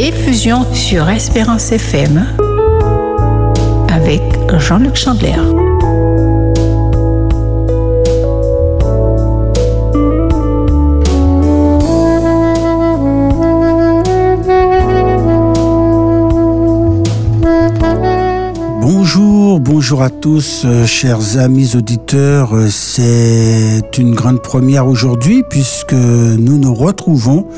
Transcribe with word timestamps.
Effusion 0.00 0.64
sur 0.74 1.08
Espérance 1.08 1.72
FM 1.72 2.24
avec 3.90 4.22
Jean-Luc 4.56 4.94
Chandler. 4.94 5.34
Bonjour, 18.80 19.58
bonjour 19.58 20.02
à 20.02 20.10
tous, 20.10 20.62
euh, 20.64 20.86
chers 20.86 21.38
amis 21.38 21.74
auditeurs. 21.74 22.54
Euh, 22.54 22.68
C'est 22.70 23.98
une 23.98 24.14
grande 24.14 24.42
première 24.42 24.86
aujourd'hui 24.86 25.42
puisque 25.50 25.92
nous 25.92 26.56
nous 26.56 26.74
retrouvons 26.74 27.48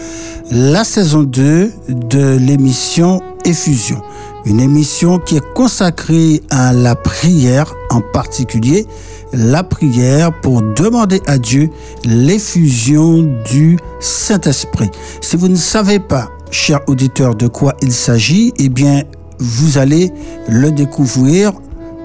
la 0.50 0.82
saison 0.82 1.22
2 1.22 1.72
de 1.88 2.36
l'émission 2.36 3.20
Effusion. 3.44 4.02
Une 4.44 4.60
émission 4.60 5.18
qui 5.18 5.36
est 5.36 5.52
consacrée 5.54 6.42
à 6.50 6.72
la 6.72 6.94
prière, 6.94 7.72
en 7.90 8.00
particulier 8.00 8.86
la 9.32 9.62
prière 9.62 10.32
pour 10.40 10.60
demander 10.60 11.22
à 11.26 11.38
Dieu 11.38 11.70
l'effusion 12.04 13.22
du 13.48 13.78
Saint-Esprit. 14.00 14.90
Si 15.20 15.36
vous 15.36 15.48
ne 15.48 15.56
savez 15.56 16.00
pas, 16.00 16.28
chers 16.50 16.80
auditeurs, 16.88 17.36
de 17.36 17.46
quoi 17.46 17.76
il 17.80 17.92
s'agit, 17.92 18.52
eh 18.58 18.68
bien, 18.68 19.04
vous 19.38 19.78
allez 19.78 20.12
le 20.48 20.72
découvrir 20.72 21.52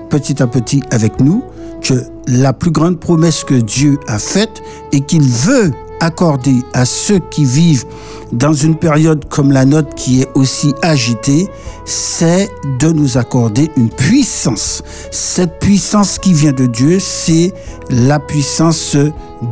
petit 0.09 0.41
à 0.43 0.47
petit 0.47 0.83
avec 0.91 1.19
nous, 1.19 1.43
que 1.81 2.03
la 2.27 2.53
plus 2.53 2.71
grande 2.71 2.99
promesse 2.99 3.43
que 3.43 3.55
Dieu 3.55 3.97
a 4.07 4.19
faite 4.19 4.61
et 4.91 5.01
qu'il 5.01 5.23
veut 5.23 5.71
accorder 5.99 6.63
à 6.73 6.85
ceux 6.85 7.19
qui 7.19 7.45
vivent 7.45 7.85
dans 8.31 8.53
une 8.53 8.75
période 8.75 9.25
comme 9.29 9.51
la 9.51 9.65
nôtre 9.65 9.93
qui 9.95 10.21
est 10.21 10.29
aussi 10.35 10.73
agitée, 10.81 11.47
c'est 11.85 12.49
de 12.79 12.91
nous 12.91 13.17
accorder 13.17 13.69
une 13.77 13.89
puissance. 13.89 14.83
Cette 15.11 15.59
puissance 15.59 16.19
qui 16.19 16.33
vient 16.33 16.51
de 16.51 16.65
Dieu, 16.65 16.99
c'est 16.99 17.53
la 17.89 18.19
puissance 18.19 18.97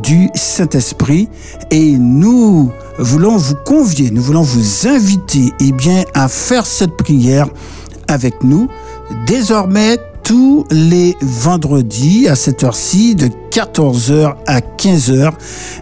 du 0.02 0.28
Saint-Esprit 0.34 1.28
et 1.70 1.92
nous 1.98 2.70
voulons 2.98 3.36
vous 3.36 3.56
convier, 3.64 4.10
nous 4.10 4.22
voulons 4.22 4.42
vous 4.42 4.88
inviter 4.88 5.52
eh 5.60 5.72
bien, 5.72 6.04
à 6.14 6.28
faire 6.28 6.66
cette 6.66 6.96
prière 6.96 7.46
avec 8.08 8.42
nous. 8.42 8.68
Désormais, 9.26 9.98
tous 10.24 10.64
les 10.70 11.14
vendredis 11.20 12.28
à 12.28 12.34
cette 12.34 12.64
heure-ci 12.64 13.14
de 13.14 13.28
14h 13.50 14.34
à 14.46 14.60
15h 14.60 15.32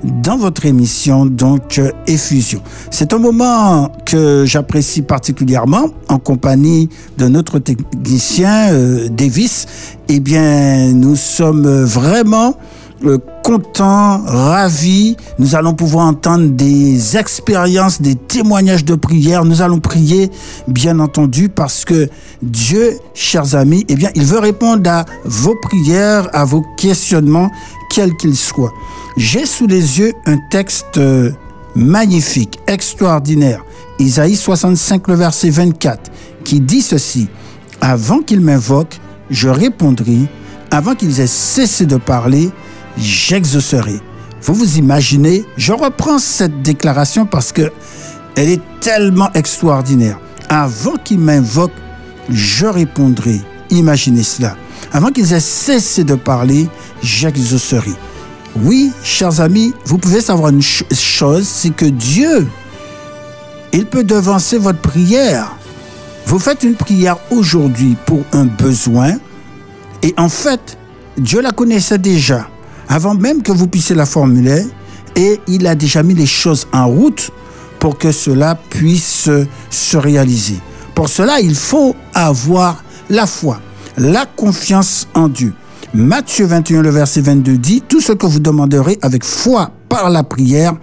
dans 0.04 0.36
votre 0.36 0.66
émission 0.66 1.24
donc 1.24 1.80
Effusion. 2.06 2.60
C'est 2.90 3.14
un 3.14 3.18
moment 3.18 3.92
que 4.04 4.44
j'apprécie 4.44 5.02
particulièrement 5.02 5.86
en 6.08 6.18
compagnie 6.18 6.88
de 7.18 7.28
notre 7.28 7.60
technicien 7.60 8.72
euh, 8.72 9.08
Davis. 9.08 9.66
Eh 10.08 10.18
bien, 10.20 10.92
nous 10.92 11.16
sommes 11.16 11.84
vraiment 11.84 12.56
euh, 13.04 13.18
contents, 13.42 14.22
ravis. 14.24 15.16
Nous 15.38 15.54
allons 15.54 15.74
pouvoir 15.74 16.06
entendre 16.06 16.48
des 16.50 17.16
expériences, 17.16 18.00
des 18.00 18.14
témoignages 18.14 18.84
de 18.84 18.94
prière. 18.94 19.44
Nous 19.44 19.62
allons 19.62 19.80
prier, 19.80 20.30
bien 20.68 20.98
entendu, 20.98 21.48
parce 21.48 21.84
que 21.84 22.08
Dieu, 22.42 22.98
chers 23.14 23.54
amis, 23.54 23.84
eh 23.88 23.96
bien, 23.96 24.10
il 24.14 24.24
veut 24.24 24.38
répondre 24.38 24.88
à 24.88 25.04
vos 25.24 25.54
prières, 25.62 26.28
à 26.32 26.44
vos 26.44 26.64
questionnements, 26.76 27.50
quels 27.90 28.16
qu'ils 28.16 28.36
soient. 28.36 28.72
J'ai 29.16 29.46
sous 29.46 29.66
les 29.66 29.98
yeux 29.98 30.12
un 30.26 30.38
texte 30.50 30.98
euh, 30.98 31.32
magnifique, 31.74 32.60
extraordinaire. 32.66 33.64
Isaïe 33.98 34.36
65, 34.36 35.08
le 35.08 35.14
verset 35.14 35.50
24, 35.50 36.10
qui 36.44 36.60
dit 36.60 36.82
ceci. 36.82 37.28
Avant 37.80 38.20
qu'ils 38.20 38.40
m'invoquent, 38.40 39.00
je 39.30 39.48
répondrai. 39.48 40.18
Avant 40.70 40.94
qu'ils 40.94 41.20
aient 41.20 41.26
cessé 41.26 41.84
de 41.84 41.96
parler, 41.96 42.50
j'exaucerai. 42.98 44.00
Vous 44.42 44.54
vous 44.54 44.78
imaginez, 44.78 45.44
je 45.56 45.72
reprends 45.72 46.18
cette 46.18 46.62
déclaration 46.62 47.26
parce 47.26 47.52
que 47.52 47.70
elle 48.36 48.48
est 48.48 48.60
tellement 48.80 49.30
extraordinaire. 49.34 50.18
Avant 50.48 50.96
qu'ils 50.96 51.18
m'invoquent, 51.20 51.70
je 52.28 52.66
répondrai. 52.66 53.40
Imaginez 53.70 54.22
cela. 54.22 54.56
Avant 54.92 55.08
qu'ils 55.10 55.32
aient 55.32 55.40
cessé 55.40 56.02
de 56.04 56.14
parler, 56.14 56.68
j'exaucerai. 57.02 57.92
Oui, 58.64 58.92
chers 59.02 59.40
amis, 59.40 59.72
vous 59.86 59.96
pouvez 59.98 60.20
savoir 60.20 60.50
une 60.50 60.60
ch- 60.60 60.84
chose, 60.92 61.46
c'est 61.46 61.70
que 61.70 61.86
Dieu, 61.86 62.46
il 63.72 63.86
peut 63.86 64.04
devancer 64.04 64.58
votre 64.58 64.80
prière. 64.80 65.56
Vous 66.26 66.38
faites 66.38 66.62
une 66.62 66.74
prière 66.74 67.16
aujourd'hui 67.30 67.96
pour 68.06 68.22
un 68.32 68.44
besoin 68.44 69.14
et 70.02 70.14
en 70.18 70.28
fait, 70.28 70.76
Dieu 71.16 71.40
la 71.40 71.50
connaissait 71.52 71.98
déjà 71.98 72.48
avant 72.92 73.14
même 73.14 73.42
que 73.42 73.52
vous 73.52 73.68
puissiez 73.68 73.96
la 73.96 74.04
formuler 74.04 74.66
et 75.16 75.40
il 75.48 75.66
a 75.66 75.74
déjà 75.74 76.02
mis 76.02 76.12
les 76.14 76.26
choses 76.26 76.66
en 76.74 76.86
route 76.86 77.30
pour 77.78 77.96
que 77.96 78.12
cela 78.12 78.54
puisse 78.54 79.30
se 79.70 79.96
réaliser. 79.96 80.58
Pour 80.94 81.08
cela, 81.08 81.40
il 81.40 81.54
faut 81.54 81.96
avoir 82.12 82.84
la 83.08 83.26
foi, 83.26 83.60
la 83.96 84.26
confiance 84.26 85.08
en 85.14 85.28
Dieu. 85.28 85.54
Matthieu 85.94 86.44
21, 86.44 86.82
le 86.82 86.90
verset 86.90 87.22
22 87.22 87.56
dit, 87.56 87.82
Tout 87.86 88.02
ce 88.02 88.12
que 88.12 88.26
vous 88.26 88.40
demanderez 88.40 88.98
avec 89.00 89.24
foi 89.24 89.70
par 89.88 90.10
la 90.10 90.22
prière, 90.22 90.74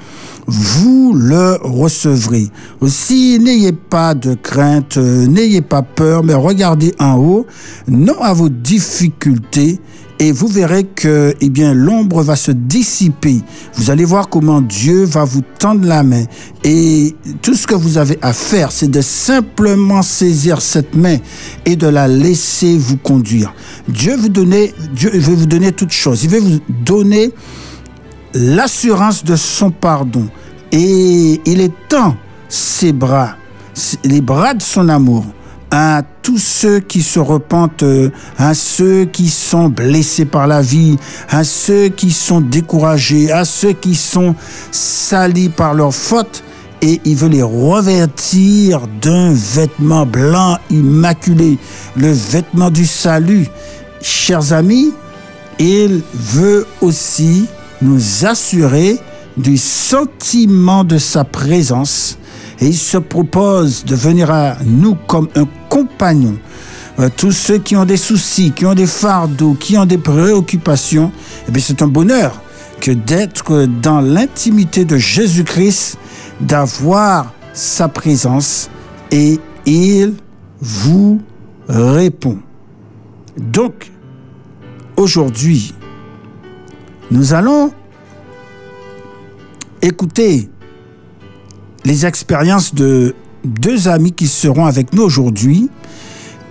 vous 0.47 1.13
le 1.15 1.59
recevrez. 1.61 2.47
Aussi, 2.81 3.37
n'ayez 3.39 3.71
pas 3.71 4.15
de 4.15 4.33
crainte, 4.33 4.97
n'ayez 4.97 5.61
pas 5.61 5.83
peur, 5.83 6.23
mais 6.23 6.33
regardez 6.33 6.93
en 6.99 7.17
haut, 7.17 7.45
non 7.87 8.19
à 8.19 8.33
vos 8.33 8.49
difficultés, 8.49 9.79
et 10.19 10.33
vous 10.33 10.47
verrez 10.47 10.83
que 10.83 11.33
eh 11.39 11.49
bien 11.49 11.73
l'ombre 11.73 12.21
va 12.21 12.35
se 12.35 12.51
dissiper. 12.51 13.41
Vous 13.75 13.89
allez 13.89 14.03
voir 14.03 14.27
comment 14.27 14.61
Dieu 14.61 15.05
va 15.05 15.23
vous 15.23 15.41
tendre 15.57 15.87
la 15.87 16.03
main 16.03 16.25
et 16.63 17.15
tout 17.41 17.55
ce 17.55 17.65
que 17.65 17.75
vous 17.75 17.97
avez 17.97 18.19
à 18.21 18.33
faire, 18.33 18.71
c'est 18.71 18.89
de 18.89 19.01
simplement 19.01 20.01
saisir 20.01 20.61
cette 20.61 20.93
main 20.93 21.17
et 21.65 21.77
de 21.77 21.87
la 21.87 22.07
laisser 22.07 22.77
vous 22.77 22.97
conduire. 22.97 23.53
Dieu 23.87 24.15
vous 24.17 24.29
donner 24.29 24.73
Dieu 24.93 25.09
veut 25.13 25.35
vous 25.35 25.45
donner 25.45 25.71
toutes 25.71 25.91
choses. 25.91 26.23
Il 26.25 26.29
veut 26.29 26.39
vous 26.39 26.59
donner 26.83 27.31
l'assurance 28.33 29.23
de 29.23 29.37
son 29.37 29.71
pardon 29.71 30.27
et 30.71 31.41
il 31.45 31.61
étend 31.61 32.15
ses 32.49 32.91
bras, 32.91 33.35
les 34.03 34.21
bras 34.21 34.53
de 34.53 34.61
son 34.61 34.89
amour 34.89 35.25
à 35.71 36.01
tous 36.23 36.37
ceux 36.37 36.79
qui 36.79 37.01
se 37.01 37.19
repentent, 37.19 37.83
euh, 37.83 38.11
à 38.37 38.53
ceux 38.53 39.05
qui 39.05 39.29
sont 39.29 39.69
blessés 39.69 40.25
par 40.25 40.47
la 40.47 40.61
vie, 40.61 40.97
à 41.29 41.43
ceux 41.43 41.89
qui 41.89 42.11
sont 42.11 42.41
découragés, 42.41 43.31
à 43.31 43.45
ceux 43.45 43.73
qui 43.73 43.95
sont 43.95 44.35
salis 44.71 45.49
par 45.49 45.73
leurs 45.73 45.93
fautes, 45.93 46.43
et 46.81 47.01
il 47.03 47.15
veut 47.15 47.27
les 47.27 47.43
revêtir 47.43 48.81
d'un 49.01 49.33
vêtement 49.33 50.05
blanc 50.05 50.57
immaculé, 50.69 51.57
le 51.95 52.11
vêtement 52.11 52.69
du 52.69 52.85
salut. 52.85 53.47
Chers 54.01 54.53
amis, 54.53 54.93
il 55.59 56.01
veut 56.13 56.65
aussi 56.81 57.47
nous 57.81 58.25
assurer 58.25 58.97
du 59.35 59.57
sentiment 59.57 60.83
de 60.83 60.97
sa 60.97 61.23
présence 61.23 62.18
et 62.61 62.67
il 62.67 62.77
se 62.77 62.97
propose 62.97 63.85
de 63.85 63.95
venir 63.95 64.31
à 64.31 64.57
nous 64.65 64.95
comme 65.07 65.27
un 65.35 65.47
compagnon. 65.69 66.37
Euh, 66.99 67.09
tous 67.15 67.31
ceux 67.31 67.59
qui 67.59 67.75
ont 67.75 67.85
des 67.85 67.97
soucis, 67.97 68.51
qui 68.51 68.65
ont 68.65 68.73
des 68.73 68.87
fardeaux, 68.87 69.53
qui 69.53 69.77
ont 69.77 69.85
des 69.85 69.97
préoccupations, 69.97 71.11
eh 71.47 71.51
bien 71.51 71.63
c'est 71.65 71.81
un 71.81 71.87
bonheur 71.87 72.41
que 72.81 72.91
d'être 72.91 73.65
dans 73.81 74.01
l'intimité 74.01 74.85
de 74.85 74.97
Jésus-Christ, 74.97 75.97
d'avoir 76.41 77.33
sa 77.53 77.87
présence 77.87 78.69
et 79.11 79.39
il 79.65 80.13
vous 80.59 81.21
répond. 81.67 82.39
Donc, 83.37 83.91
aujourd'hui, 84.97 85.73
nous 87.11 87.33
allons 87.33 87.71
écouter 89.81 90.49
les 91.85 92.05
expériences 92.05 92.73
de 92.73 93.15
deux 93.43 93.87
amis 93.87 94.11
qui 94.11 94.27
seront 94.27 94.65
avec 94.65 94.93
nous 94.93 95.03
aujourd'hui. 95.03 95.69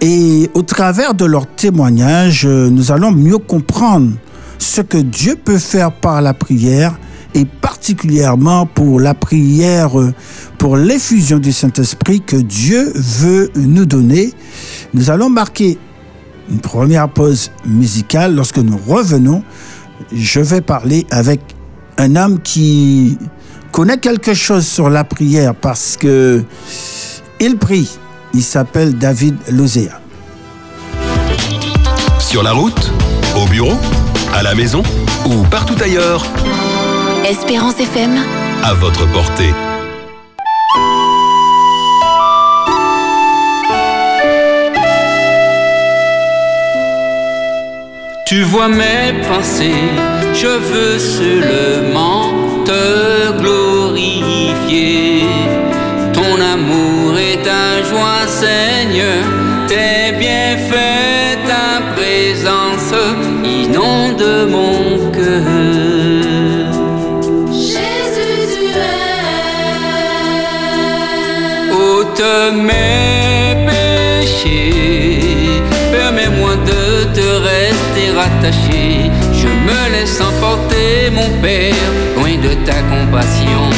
Et 0.00 0.48
au 0.54 0.62
travers 0.62 1.14
de 1.14 1.24
leur 1.24 1.46
témoignage, 1.46 2.46
nous 2.46 2.92
allons 2.92 3.10
mieux 3.10 3.38
comprendre 3.38 4.12
ce 4.58 4.80
que 4.80 4.98
Dieu 4.98 5.36
peut 5.36 5.58
faire 5.58 5.92
par 5.92 6.22
la 6.22 6.34
prière 6.34 6.98
et 7.34 7.44
particulièrement 7.44 8.66
pour 8.66 9.00
la 9.00 9.14
prière, 9.14 9.90
pour 10.56 10.76
l'effusion 10.76 11.38
du 11.38 11.52
Saint-Esprit 11.52 12.20
que 12.20 12.36
Dieu 12.36 12.92
veut 12.94 13.50
nous 13.56 13.86
donner. 13.86 14.32
Nous 14.94 15.10
allons 15.10 15.30
marquer 15.30 15.78
une 16.50 16.60
première 16.60 17.08
pause 17.08 17.50
musicale. 17.66 18.34
Lorsque 18.34 18.58
nous 18.58 18.78
revenons, 18.86 19.42
je 20.12 20.40
vais 20.40 20.60
parler 20.60 21.06
avec 21.10 21.40
un 21.98 22.16
homme 22.16 22.40
qui 22.40 23.18
connaît 23.72 23.98
quelque 23.98 24.34
chose 24.34 24.66
sur 24.66 24.90
la 24.90 25.04
prière 25.04 25.54
parce 25.54 25.96
que 25.96 26.42
Il 27.40 27.56
prie. 27.56 27.88
Il 28.34 28.42
s'appelle 28.42 28.96
David 28.98 29.36
Lozea. 29.50 30.00
Sur 32.18 32.42
la 32.42 32.52
route, 32.52 32.92
au 33.36 33.46
bureau, 33.46 33.78
à 34.34 34.42
la 34.42 34.54
maison 34.54 34.82
ou 35.26 35.44
partout 35.50 35.76
ailleurs, 35.82 36.24
Espérance 37.24 37.78
FM. 37.80 38.16
à 38.62 38.74
votre 38.74 39.06
portée. 39.12 39.52
Tu 48.26 48.42
vois 48.42 48.68
mes 48.68 49.22
pensées, 49.26 49.88
je 50.34 50.46
veux 50.46 50.98
seulement 50.98 52.30
te 52.68 53.32
glorifier. 53.40 55.24
Ton 56.12 56.34
amour 56.54 57.10
et 57.18 57.38
ta 57.48 57.66
joie, 57.88 58.24
Seigneur, 58.42 59.22
tes 59.66 60.12
bienfaits, 60.20 61.38
ta 61.52 61.70
présence 61.96 62.94
inonde 63.60 64.28
mon 64.54 64.76
cœur. 65.16 66.70
Jésus, 67.72 68.38
tu 68.52 68.64
es. 68.76 69.02
ôte 71.72 72.30
mes 72.68 73.56
péchés. 73.66 75.62
Permets-moi 75.92 76.54
de 76.70 76.84
te 77.16 77.28
rester 77.50 78.08
attaché. 78.28 79.17
Je 79.40 79.46
me 79.46 79.92
laisse 79.92 80.20
emporter, 80.20 81.10
mon 81.12 81.30
Père, 81.40 81.74
loin 82.16 82.36
de 82.36 82.54
ta 82.66 82.78
compassion 82.92 83.70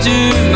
que 0.00 0.47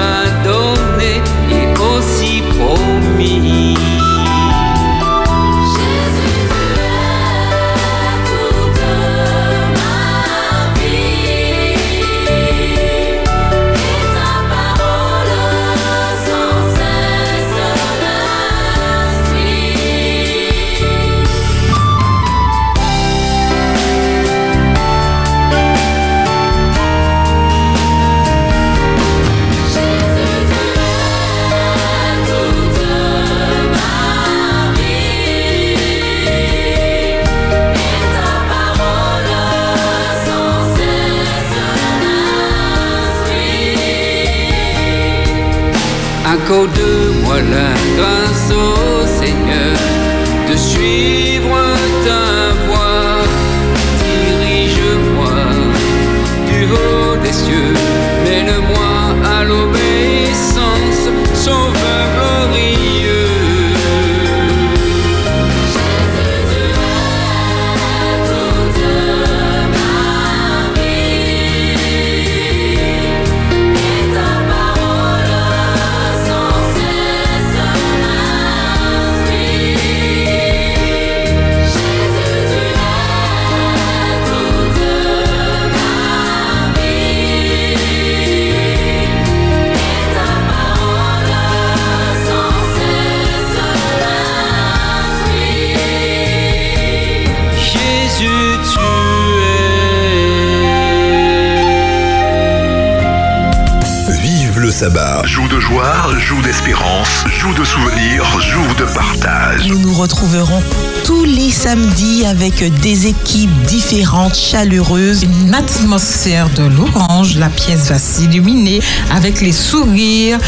Joue 105.23 105.47
de 105.47 105.61
joie, 105.61 105.95
joue 106.19 106.43
d'espérance, 106.43 107.25
joue 107.29 107.55
de 107.55 107.63
souvenirs, 107.65 108.25
joue 108.41 108.75
de 108.75 108.85
partage. 108.93 109.69
Nous 109.69 109.79
nous 109.79 109.95
retrouverons 109.95 110.61
tous 111.05 111.23
les 111.23 111.53
samedis 111.53 112.27
avec 112.27 112.65
des 112.81 113.07
équipes 113.07 113.63
différentes, 113.63 114.35
chaleureuses. 114.35 115.23
Une 115.23 115.55
atmosphère 115.55 116.49
de 116.51 116.65
l'orange, 116.65 117.37
la 117.37 117.49
pièce 117.49 117.91
va 117.91 117.99
s'illuminer 118.01 118.81
avec 119.15 119.41
les 119.41 119.53
sourires, 119.53 120.39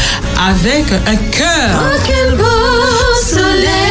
avec 0.45 0.91
un 0.91 1.15
cœur. 1.15 1.81
Oh, 1.81 2.01
quel 2.05 2.35
beau 2.35 2.43
soleil 3.25 3.84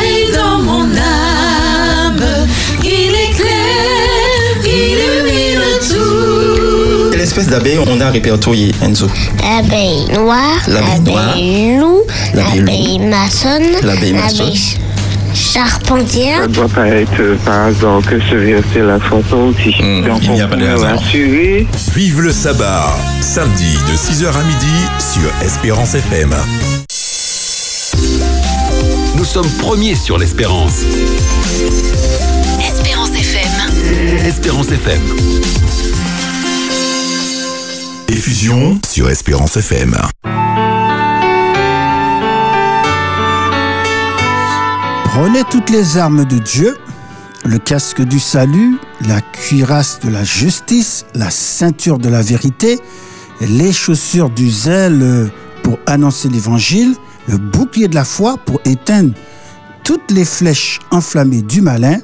tout. 7.35 7.41
Quelle 7.41 7.45
espèce 7.45 7.49
d'abeille 7.49 7.79
on 7.87 8.01
a 8.01 8.11
répertorié, 8.11 8.73
Enzo 8.83 9.09
L'abeille 9.43 10.07
noire, 10.13 10.59
L'abeille 10.69 11.01
noire. 11.01 11.27
l'abeille 11.29 11.77
loup, 11.79 12.01
L'abeille 12.35 12.99
maçonne, 13.01 13.63
L'abeille 13.83 14.15
charpentière. 15.35 16.43
Ça 16.43 16.47
doit 16.47 16.69
pas 16.69 16.87
être 16.87 17.37
par 17.45 17.67
hasard 17.67 18.01
que 18.09 18.21
ce 18.31 18.37
verset 18.37 18.83
la 18.83 19.01
photo 19.01 19.49
aussi. 19.53 19.75
Hmm, 19.83 20.07
Donc 20.07 20.21
il 20.23 20.31
n'y 20.33 20.41
a 20.41 20.47
on 20.47 20.49
pas 20.49 20.57
de 20.57 20.67
hasard. 20.67 21.03
Vive 21.95 22.21
le 22.21 22.33
sabbat. 22.33 22.97
Samedi 23.21 23.73
de 23.91 23.97
6h 23.97 24.29
à 24.29 24.43
midi 24.45 24.77
sur 24.99 25.31
Espérance 25.45 25.95
FM. 25.95 26.35
Nous 29.17 29.25
sommes 29.25 29.51
premiers 29.61 29.97
sur 29.97 30.19
l'espérance. 30.19 30.83
Espérance 32.61 33.11
FM. 33.11 34.27
Espérance 34.27 34.71
FM. 34.71 35.01
Diffusion 38.09 38.79
sur 38.89 39.09
Espérance 39.09 39.57
FM. 39.57 39.97
Prenez 45.05 45.43
toutes 45.51 45.71
les 45.71 45.97
armes 45.97 46.25
de 46.25 46.39
Dieu, 46.39 46.77
le 47.45 47.59
casque 47.59 48.03
du 48.03 48.19
salut, 48.21 48.79
la 49.07 49.21
cuirasse 49.21 50.01
de 50.01 50.11
la 50.11 50.25
justice, 50.25 51.07
la 51.15 51.31
ceinture 51.31 51.99
de 51.99 52.09
la 52.09 52.23
vérité, 52.23 52.79
les 53.41 53.73
chaussures 53.73 54.31
du 54.31 54.51
zèle 54.51 55.31
pour 55.63 55.79
annoncer 55.87 56.29
l'évangile, 56.29 56.95
le 57.29 57.39
bouclier 57.39 57.89
de 57.89 57.95
la 57.95 58.05
foi 58.05 58.37
pour 58.45 58.61
éteindre 58.65 59.15
toutes 59.83 60.11
les 60.11 60.25
flèches 60.25 60.81
enflammées 60.91 61.43
du 61.43 61.63
malin, 61.63 61.99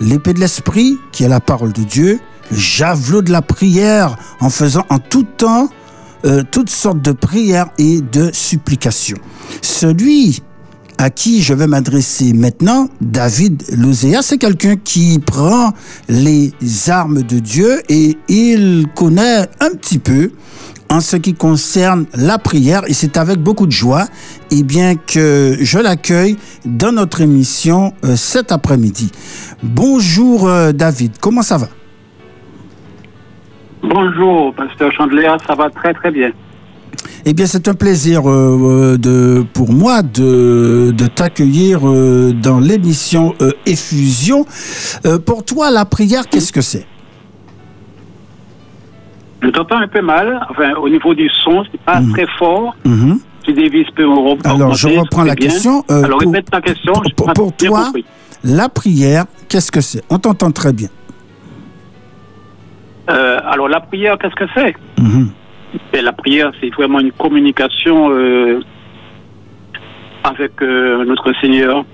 l'épée 0.00 0.32
de 0.32 0.40
l'esprit 0.40 0.98
qui 1.12 1.24
est 1.24 1.28
la 1.28 1.40
parole 1.40 1.72
de 1.72 1.82
Dieu, 1.82 2.20
javelot 2.50 3.22
de 3.22 3.32
la 3.32 3.42
prière 3.42 4.16
en 4.40 4.50
faisant 4.50 4.84
en 4.90 4.98
tout 4.98 5.24
temps 5.24 5.68
euh, 6.24 6.42
toutes 6.50 6.70
sortes 6.70 7.02
de 7.02 7.12
prières 7.12 7.68
et 7.78 8.00
de 8.00 8.30
supplications. 8.32 9.18
Celui 9.60 10.42
à 10.98 11.10
qui 11.10 11.42
je 11.42 11.52
vais 11.52 11.66
m'adresser 11.66 12.32
maintenant, 12.32 12.88
David 13.00 13.62
Lozea, 13.76 14.22
c'est 14.22 14.38
quelqu'un 14.38 14.76
qui 14.76 15.18
prend 15.18 15.72
les 16.08 16.52
armes 16.88 17.22
de 17.22 17.38
Dieu 17.40 17.82
et 17.88 18.16
il 18.28 18.86
connaît 18.94 19.42
un 19.60 19.70
petit 19.70 19.98
peu 19.98 20.30
en 20.88 21.00
ce 21.00 21.16
qui 21.16 21.34
concerne 21.34 22.06
la 22.14 22.38
prière 22.38 22.84
et 22.86 22.94
c'est 22.94 23.16
avec 23.16 23.38
beaucoup 23.38 23.66
de 23.66 23.72
joie 23.72 24.06
et 24.50 24.62
bien 24.62 24.94
que 24.94 25.56
je 25.60 25.78
l'accueille 25.78 26.36
dans 26.64 26.92
notre 26.92 27.20
émission 27.20 27.92
euh, 28.04 28.16
cet 28.16 28.52
après-midi. 28.52 29.10
Bonjour 29.62 30.48
euh, 30.48 30.72
David, 30.72 31.12
comment 31.20 31.42
ça 31.42 31.58
va? 31.58 31.68
Bonjour, 33.88 34.54
pasteur 34.54 34.90
Chandler, 34.92 35.28
ça 35.46 35.54
va 35.54 35.68
très 35.70 35.92
très 35.92 36.10
bien. 36.10 36.30
Eh 37.26 37.32
bien, 37.32 37.46
c'est 37.46 37.68
un 37.68 37.74
plaisir 37.74 38.22
euh, 38.28 38.96
de, 38.98 39.44
pour 39.52 39.72
moi 39.72 40.02
de, 40.02 40.90
de 40.90 41.06
t'accueillir 41.06 41.80
euh, 41.88 42.32
dans 42.32 42.60
l'émission 42.60 43.34
euh, 43.40 43.50
Effusion. 43.66 44.46
Euh, 45.06 45.18
pour 45.18 45.44
toi, 45.44 45.70
la 45.70 45.84
prière, 45.84 46.28
qu'est-ce 46.28 46.52
que 46.52 46.60
c'est? 46.60 46.86
Je 49.42 49.48
t'entends 49.50 49.76
un 49.78 49.88
peu 49.88 50.00
mal, 50.00 50.40
enfin 50.50 50.72
au 50.74 50.88
niveau 50.88 51.14
du 51.14 51.28
son, 51.42 51.64
c'est 51.70 51.80
pas 51.80 52.00
très 52.12 52.26
fort. 52.38 52.74
Mhm. 52.84 53.18
Tu 53.42 53.52
dévises 53.52 53.90
peu 53.94 54.04
au. 54.04 54.38
Alors, 54.44 54.74
je 54.74 54.88
reprends 54.88 55.24
la 55.24 55.36
question. 55.36 55.84
euh, 55.90 56.04
Alors, 56.04 56.18
pour- 56.20 56.32
répète 56.32 56.50
ta 56.50 56.62
question. 56.62 56.94
pour- 57.16 57.54
toi. 57.56 57.92
La 58.42 58.68
prière, 58.70 59.24
qu'est-ce 59.48 59.70
que 59.70 59.82
c'est? 59.82 60.02
On 60.08 60.18
t'entend 60.18 60.50
très 60.50 60.72
bien. 60.72 60.88
Euh, 63.10 63.38
alors, 63.46 63.68
la 63.68 63.80
prière, 63.80 64.18
qu'est-ce 64.18 64.34
que 64.34 64.50
c'est 64.54 64.74
Mhm. 64.98 65.30
La 66.02 66.12
prière, 66.12 66.52
c'est 66.60 66.72
vraiment 66.74 67.00
une 67.00 67.12
communication 67.12 68.10
euh, 68.10 68.60
avec 70.22 70.52
euh, 70.62 71.04
notre 71.04 71.32
Seigneur. 71.40 71.84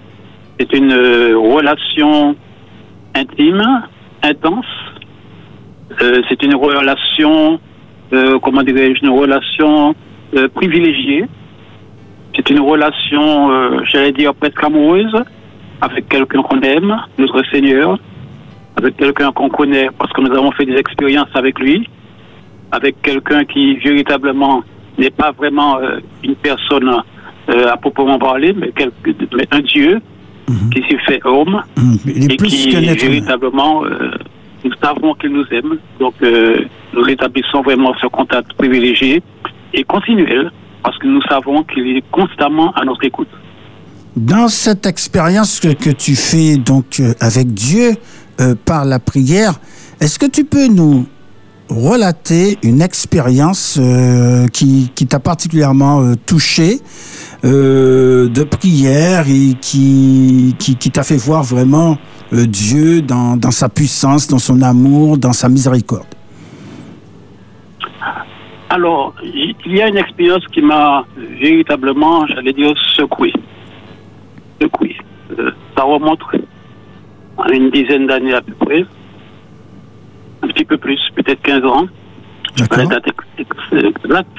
C'est 0.59 0.73
une 0.75 0.93
relation 1.35 2.37
intime, 3.15 3.63
intense. 4.23 4.67
C'est 5.99 6.43
une 6.43 6.55
relation, 6.55 7.59
euh, 8.13 8.39
comment 8.41 8.63
dirais-je, 8.63 9.05
une 9.05 9.11
relation 9.13 9.95
privilégiée. 10.55 11.25
C'est 12.37 12.49
une 12.51 12.61
relation, 12.61 13.51
j'allais 13.85 14.13
dire, 14.13 14.35
presque 14.35 14.63
amoureuse 14.63 15.15
avec 15.81 16.09
quelqu'un 16.09 16.43
qu'on 16.43 16.61
aime, 16.61 16.97
notre 17.19 17.43
Seigneur, 17.51 17.99
avec 18.81 18.97
quelqu'un 18.97 19.31
qu'on 19.33 19.49
connaît 19.49 19.89
parce 19.99 20.13
que 20.13 20.23
nous 20.23 20.33
avons 20.33 20.53
fait 20.53 20.65
des 20.65 20.77
expériences 20.77 21.29
avec 21.35 21.59
lui, 21.59 21.89
avec 22.73 23.01
quelqu'un 23.03 23.45
qui 23.45 23.77
véritablement 23.77 24.63
n'est 24.99 25.11
pas 25.11 25.33
vraiment 25.33 25.79
euh, 25.79 25.99
une 26.25 26.35
personne 26.37 26.89
euh, 27.49 27.73
à 27.73 27.77
proprement 27.77 28.19
parler, 28.19 28.55
mais, 28.55 28.73
un 29.51 29.61
Dieu 29.61 30.01
qui 30.73 30.83
s'est 30.83 30.99
fait 31.07 31.21
homme 31.25 31.63
Mhm. 31.77 31.99
Et 32.31 32.37
qui 32.37 32.71
véritablement, 32.71 33.85
euh, 33.85 34.11
nous 34.65 34.73
savons 34.83 35.15
qu'il 35.15 35.31
nous 35.31 35.45
aime. 35.53 35.79
Donc, 36.01 36.15
nous 36.21 37.07
établissons 37.09 37.63
vraiment 37.63 37.95
ce 38.01 38.07
contact 38.09 38.53
privilégié 38.55 39.23
et 39.73 39.85
continuel 39.85 40.51
parce 40.83 40.99
que 40.99 41.07
nous 41.07 41.23
savons 41.29 41.63
qu'il 41.63 41.97
est 41.97 42.05
constamment 42.11 42.73
à 42.73 42.85
notre 42.85 43.05
écoute. 43.05 43.29
Dans 44.17 44.49
cette 44.49 44.87
expérience 44.87 45.61
que, 45.61 45.69
que 45.69 45.91
tu 45.91 46.17
fais 46.17 46.57
donc 46.57 47.01
avec 47.21 47.55
Dieu 47.55 47.93
euh, 48.41 48.55
par 48.65 48.85
la 48.85 48.99
prière, 48.99 49.55
est-ce 50.01 50.19
que 50.19 50.27
tu 50.27 50.45
peux 50.45 50.67
nous 50.67 51.07
relater 51.71 52.59
une 52.63 52.83
expérience 52.83 53.79
euh, 53.81 54.47
qui, 54.49 54.91
t'a 55.09 55.21
particulièrement 55.21 56.01
euh, 56.01 56.15
touché 56.27 56.81
euh, 57.45 58.29
de 58.29 58.43
prière 58.43 59.27
et 59.29 59.55
qui, 59.61 60.55
qui, 60.59 60.77
qui 60.77 60.91
t'a 60.91 61.03
fait 61.03 61.17
voir 61.17 61.43
vraiment 61.43 61.97
Dieu 62.33 63.03
dans, 63.03 63.37
dans 63.37 63.51
sa 63.51 63.69
puissance, 63.69 64.29
dans 64.29 64.39
son 64.39 64.63
amour, 64.63 65.19
dans 65.19 65.33
sa 65.33 65.49
miséricorde? 65.49 66.07
Alors, 68.69 69.15
il 69.25 69.55
y 69.67 69.83
a 69.83 69.89
une 69.89 69.97
expérience 69.97 70.47
qui 70.53 70.63
m'a 70.63 71.05
véritablement, 71.41 72.25
j'allais 72.29 72.53
dire, 72.53 72.73
secoué. 72.95 73.33
Secoué. 74.63 74.97
Ça 75.77 75.83
remonte 75.83 76.21
une 77.53 77.71
dizaine 77.71 78.07
d'années 78.07 78.35
à 78.35 78.41
peu 78.43 78.53
près. 78.55 78.85
Un 80.43 80.49
petit 80.49 80.65
peu 80.65 80.79
plus, 80.79 81.01
peut-être 81.15 81.43
15 81.43 81.65
ans. 81.65 81.87
La 82.71 82.85
date 82.87 83.07
ex- 83.09 83.25
ex- 83.73 83.85
exacte. 84.05 84.37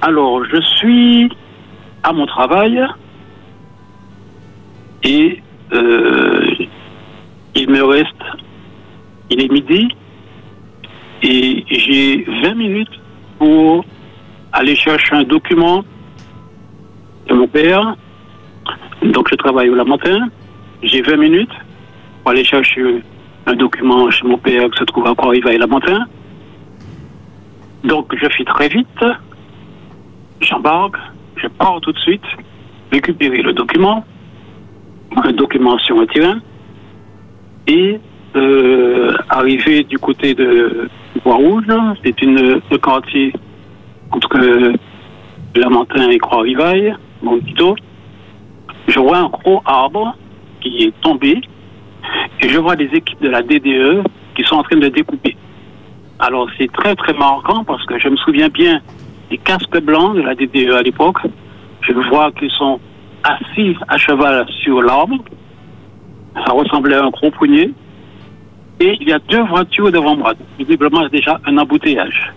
Alors, 0.00 0.44
je 0.44 0.60
suis 0.60 1.30
à 2.02 2.12
mon 2.12 2.26
travail 2.26 2.82
et 5.04 5.40
euh, 5.72 6.46
il 7.54 7.70
me 7.70 7.82
reste, 7.84 8.08
il 9.30 9.40
est 9.42 9.50
midi 9.52 9.88
et 11.22 11.64
j'ai 11.68 12.24
20 12.42 12.54
minutes 12.54 13.00
pour 13.38 13.84
aller 14.52 14.74
chercher 14.74 15.14
un 15.16 15.22
document 15.24 15.84
de 17.28 17.34
mon 17.34 17.46
père. 17.48 17.94
Donc 19.02 19.28
je 19.30 19.36
travaille 19.36 19.68
le 19.68 19.84
matin. 19.84 20.28
J'ai 20.82 21.02
20 21.02 21.16
minutes 21.16 21.52
pour 22.22 22.32
aller 22.32 22.44
chercher 22.44 23.02
un 23.46 23.54
document 23.54 24.10
chez 24.10 24.26
mon 24.26 24.38
père 24.38 24.68
qui 24.70 24.78
se 24.78 24.84
trouve 24.84 25.06
à 25.06 25.14
Croix-Rivaille 25.14 25.58
le 25.58 25.66
matin. 25.66 26.06
Donc 27.84 28.14
je 28.16 28.26
fais 28.28 28.44
très 28.44 28.68
vite. 28.68 29.04
J'embarque. 30.40 30.96
Je 31.36 31.48
pars 31.48 31.80
tout 31.80 31.92
de 31.92 31.98
suite 31.98 32.24
récupérer 32.90 33.42
le 33.42 33.52
document. 33.52 34.04
Un 35.16 35.32
document 35.32 35.78
sur 35.78 36.00
un 36.00 36.06
terrain. 36.06 36.40
Et 37.66 37.98
euh, 38.34 39.12
arrivé 39.28 39.84
du 39.84 39.98
côté 39.98 40.34
de 40.34 40.88
Bois-Rouge, 41.24 41.66
c'est 42.04 42.20
une 42.22 42.60
le 42.70 42.78
quartier 42.78 43.32
entre 44.10 44.38
Lamentin 45.54 46.10
et 46.10 46.18
Croix-Rivaille, 46.18 46.94
mon. 47.22 47.38
Je 48.88 48.98
vois 48.98 49.18
un 49.18 49.28
gros 49.28 49.62
arbre 49.64 50.16
qui 50.62 50.84
est 50.84 51.00
tombé 51.00 51.40
et 52.40 52.48
je 52.48 52.58
vois 52.58 52.76
des 52.76 52.90
équipes 52.92 53.22
de 53.22 53.28
la 53.28 53.42
DDE 53.42 54.02
qui 54.34 54.42
sont 54.44 54.56
en 54.56 54.62
train 54.62 54.76
de 54.76 54.88
découper. 54.88 55.36
Alors 56.18 56.48
c'est 56.58 56.70
très 56.72 56.94
très 56.94 57.12
marquant 57.14 57.64
parce 57.64 57.84
que 57.86 57.98
je 57.98 58.08
me 58.08 58.16
souviens 58.16 58.48
bien 58.48 58.80
des 59.30 59.38
casques 59.38 59.80
blancs 59.80 60.14
de 60.14 60.22
la 60.22 60.34
DDE 60.34 60.72
à 60.72 60.82
l'époque. 60.82 61.18
Je 61.80 61.92
vois 61.92 62.30
qu'ils 62.32 62.50
sont 62.50 62.80
assis 63.24 63.76
à 63.88 63.98
cheval 63.98 64.46
sur 64.62 64.82
l'arbre. 64.82 65.18
Ça 66.46 66.52
ressemblait 66.52 66.96
à 66.96 67.04
un 67.04 67.10
gros 67.10 67.30
poignet. 67.30 67.70
Et 68.80 68.96
il 69.00 69.08
y 69.08 69.12
a 69.12 69.18
deux 69.18 69.42
voitures 69.44 69.92
devant 69.92 70.16
moi. 70.16 70.32
Visiblement, 70.58 71.06
déjà 71.08 71.40
un 71.46 71.58
embouteillage. 71.58 72.32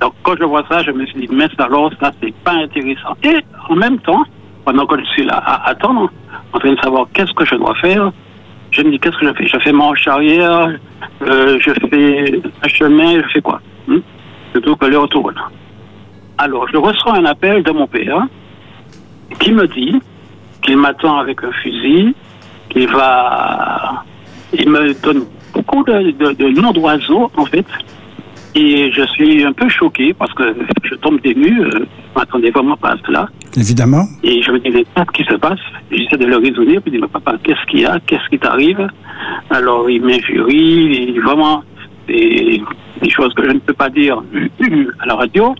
Donc, 0.00 0.12
quand 0.22 0.36
je 0.38 0.44
vois 0.44 0.64
ça, 0.68 0.82
je 0.82 0.90
me 0.90 1.06
suis 1.06 1.20
dit, 1.20 1.28
mais 1.32 1.48
alors, 1.58 1.90
ça, 2.00 2.12
c'est 2.20 2.34
pas 2.44 2.52
intéressant. 2.52 3.14
Et 3.22 3.36
en 3.68 3.76
même 3.76 3.98
temps, 4.00 4.24
pendant 4.64 4.86
que 4.86 4.98
je 4.98 5.04
suis 5.06 5.24
là 5.24 5.36
à 5.36 5.70
attendre, 5.70 6.10
en 6.52 6.58
train 6.58 6.72
de 6.72 6.80
savoir 6.80 7.06
qu'est-ce 7.12 7.32
que 7.32 7.44
je 7.44 7.54
dois 7.56 7.74
faire, 7.76 8.10
je 8.70 8.82
me 8.82 8.90
dis, 8.90 8.98
qu'est-ce 8.98 9.16
que 9.16 9.26
je 9.26 9.32
fais? 9.34 9.46
Je 9.46 9.58
fais 9.58 9.72
marche 9.72 10.06
arrière, 10.08 10.68
euh, 11.22 11.58
je 11.60 11.70
fais 11.88 12.42
un 12.62 12.68
chemin, 12.68 13.22
je 13.22 13.28
fais 13.34 13.40
quoi? 13.40 13.60
Hmm? 13.86 13.98
Plutôt 14.52 14.76
que 14.76 14.86
l'heure 14.86 15.08
tourne. 15.08 15.40
Alors, 16.38 16.66
je 16.72 16.76
reçois 16.76 17.16
un 17.16 17.24
appel 17.24 17.62
de 17.62 17.70
mon 17.70 17.86
père 17.86 18.26
qui 19.38 19.52
me 19.52 19.66
dit 19.68 20.00
qu'il 20.62 20.76
m'attend 20.76 21.18
avec 21.18 21.44
un 21.44 21.52
fusil, 21.52 22.14
qu'il 22.70 22.88
va... 22.88 24.02
Il 24.56 24.68
me 24.70 24.94
donne 25.02 25.24
beaucoup 25.52 25.84
de 25.84 26.60
noms 26.60 26.72
d'oiseaux, 26.72 27.30
en 27.36 27.44
fait. 27.44 27.66
Et 28.56 28.92
je 28.92 29.02
suis 29.06 29.44
un 29.44 29.52
peu 29.52 29.68
choqué 29.68 30.14
parce 30.14 30.32
que 30.34 30.54
je 30.84 30.94
tombe 30.96 31.20
des 31.22 31.34
nues. 31.34 31.60
euh, 31.62 31.70
je 32.14 32.20
m'attendais 32.20 32.50
vraiment 32.50 32.76
pas 32.76 32.90
à 32.92 32.96
cela. 33.04 33.28
Évidemment. 33.56 34.06
Et 34.22 34.40
je 34.42 34.52
me 34.52 34.60
dis, 34.60 34.70
mais 34.70 34.84
qu'est-ce 34.94 35.10
qui 35.12 35.24
se 35.24 35.34
passe? 35.36 35.58
J'essaie 35.90 36.16
de 36.16 36.26
le 36.26 36.36
raisonner. 36.36 36.78
Je 36.86 36.90
dis, 36.90 36.98
mais 36.98 37.08
papa, 37.08 37.34
qu'est-ce 37.42 37.64
qu'il 37.68 37.80
y 37.80 37.86
a? 37.86 37.98
Qu'est-ce 38.06 38.28
qui 38.30 38.38
t'arrive? 38.38 38.86
Alors, 39.50 39.90
il 39.90 40.02
m'injurie. 40.02 41.18
Vraiment, 41.18 41.64
des, 42.06 42.62
des 43.02 43.10
choses 43.10 43.34
que 43.34 43.44
je 43.44 43.50
ne 43.54 43.58
peux 43.58 43.72
pas 43.74 43.90
dire 43.90 44.22
à 45.00 45.06
la 45.06 45.14
radio. 45.16 45.54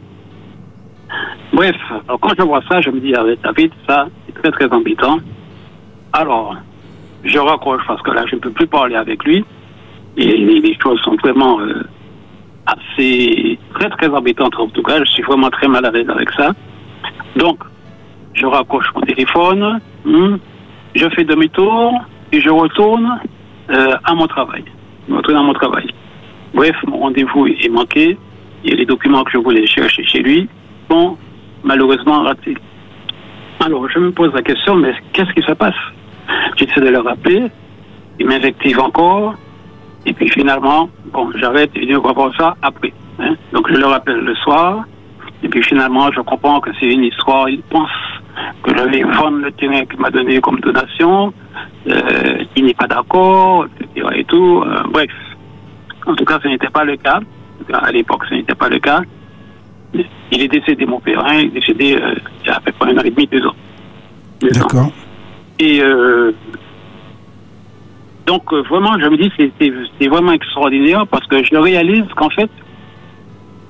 Bref, 1.52 1.76
alors 2.08 2.18
quand 2.20 2.32
je 2.38 2.42
vois 2.42 2.62
ça, 2.68 2.80
je 2.80 2.90
me 2.90 3.00
dis, 3.00 3.12
ah, 3.14 3.24
David, 3.42 3.70
ça, 3.88 4.08
c'est 4.26 4.34
très, 4.40 4.50
très 4.52 4.72
embêtant. 4.72 5.18
Alors, 6.12 6.56
je 7.24 7.38
raccroche 7.38 7.82
parce 7.86 8.02
que 8.02 8.10
là, 8.12 8.24
je 8.30 8.36
ne 8.36 8.40
peux 8.40 8.50
plus 8.50 8.66
parler 8.66 8.94
avec 8.96 9.24
lui. 9.24 9.44
Et 10.16 10.26
les, 10.36 10.60
les 10.60 10.78
choses 10.80 11.00
sont 11.00 11.16
vraiment 11.16 11.60
euh, 11.60 11.82
assez, 12.66 13.58
très, 13.74 13.90
très 13.90 14.08
embêtantes 14.08 14.58
en 14.58 14.68
tout 14.68 14.82
cas. 14.82 14.98
Je 15.00 15.10
suis 15.10 15.22
vraiment 15.22 15.50
très 15.50 15.68
mal 15.68 15.84
à 15.84 15.90
l'aise 15.90 16.08
avec 16.08 16.30
ça. 16.32 16.52
Donc, 17.36 17.58
je 18.34 18.46
raccroche 18.46 18.86
mon 18.94 19.02
téléphone, 19.02 19.80
hmm, 20.04 20.36
je 20.94 21.08
fais 21.10 21.24
demi-tour 21.24 21.92
et 22.32 22.40
je 22.40 22.50
retourne 22.50 23.20
euh, 23.70 23.96
à 24.04 24.14
mon 24.14 24.26
travail. 24.26 24.64
Je 25.08 25.14
retourne 25.14 25.36
à 25.36 25.42
mon 25.42 25.52
travail. 25.52 25.86
Bref, 26.54 26.76
mon 26.86 26.98
rendez-vous 26.98 27.46
est 27.46 27.68
manqué 27.68 28.16
et 28.64 28.74
les 28.74 28.86
documents 28.86 29.24
que 29.24 29.32
je 29.32 29.38
voulais 29.38 29.66
chercher 29.66 30.04
chez 30.04 30.20
lui 30.20 30.48
sont 30.90 31.16
malheureusement 31.62 32.22
ratés. 32.22 32.56
Alors, 33.64 33.88
je 33.88 33.98
me 33.98 34.12
pose 34.12 34.32
la 34.34 34.42
question, 34.42 34.76
mais 34.76 34.94
qu'est-ce 35.12 35.32
qui 35.32 35.42
se 35.42 35.52
passe? 35.52 35.74
J'essaie 36.56 36.80
de 36.80 36.88
le 36.88 37.00
rappeler, 37.00 37.44
il 38.18 38.26
m'invective 38.26 38.80
encore, 38.80 39.34
et 40.06 40.12
puis 40.12 40.28
finalement, 40.30 40.88
bon, 41.12 41.30
j'arrête 41.36 41.70
et 41.76 41.92
va 41.94 42.12
voir 42.12 42.32
ça 42.36 42.56
après. 42.62 42.92
hein. 43.18 43.34
Donc 43.52 43.68
je 43.70 43.76
le 43.76 43.86
rappelle 43.86 44.18
le 44.20 44.34
soir. 44.36 44.84
Et 45.42 45.48
puis 45.48 45.62
finalement, 45.62 46.10
je 46.12 46.20
comprends 46.20 46.60
que 46.60 46.70
c'est 46.80 46.86
une 46.86 47.04
histoire. 47.04 47.48
Il 47.48 47.60
pense 47.62 47.90
que 48.62 48.70
je 48.76 48.82
vais 48.84 49.02
vendre 49.02 49.38
le 49.38 49.52
terrain 49.52 49.84
qu'il 49.84 50.00
m'a 50.00 50.10
donné 50.10 50.40
comme 50.40 50.58
donation. 50.60 51.32
Euh, 51.88 52.44
il 52.56 52.64
n'est 52.64 52.74
pas 52.74 52.86
d'accord, 52.86 53.66
etc. 53.80 54.06
Et 54.16 54.24
tout. 54.24 54.62
Euh, 54.66 54.82
bref. 54.90 55.10
En 56.06 56.14
tout 56.14 56.24
cas, 56.24 56.38
ce 56.42 56.48
n'était 56.48 56.68
pas 56.70 56.84
le 56.84 56.96
cas. 56.96 57.20
À 57.72 57.90
l'époque, 57.92 58.24
ce 58.28 58.34
n'était 58.34 58.54
pas 58.54 58.68
le 58.68 58.78
cas. 58.78 59.00
Il 60.32 60.42
est 60.42 60.48
décédé, 60.48 60.86
mon 60.86 61.00
père. 61.00 61.22
hein. 61.24 61.34
Il 61.40 61.46
est 61.46 61.60
décédé 61.60 61.96
euh, 61.96 62.14
il 62.42 62.46
y 62.48 62.50
a 62.50 62.56
à 62.56 62.60
peu 62.60 62.72
près 62.72 62.90
un 62.92 62.98
an 62.98 63.02
et 63.02 63.10
demi, 63.10 63.26
deux 63.26 63.46
ans. 63.46 63.54
Deux 64.40 64.48
ans. 64.58 64.62
D'accord. 64.62 64.92
Et 65.60 65.80
euh, 65.82 66.32
donc, 68.26 68.52
euh, 68.52 68.62
vraiment, 68.62 68.98
je 68.98 69.06
me 69.06 69.16
dis, 69.16 69.30
c'est- 69.38 70.08
vraiment 70.08 70.32
extraordinaire 70.32 71.06
parce 71.06 71.26
que 71.26 71.42
je 71.44 71.56
réalise 71.56 72.04
qu'en 72.16 72.30
fait, 72.30 72.50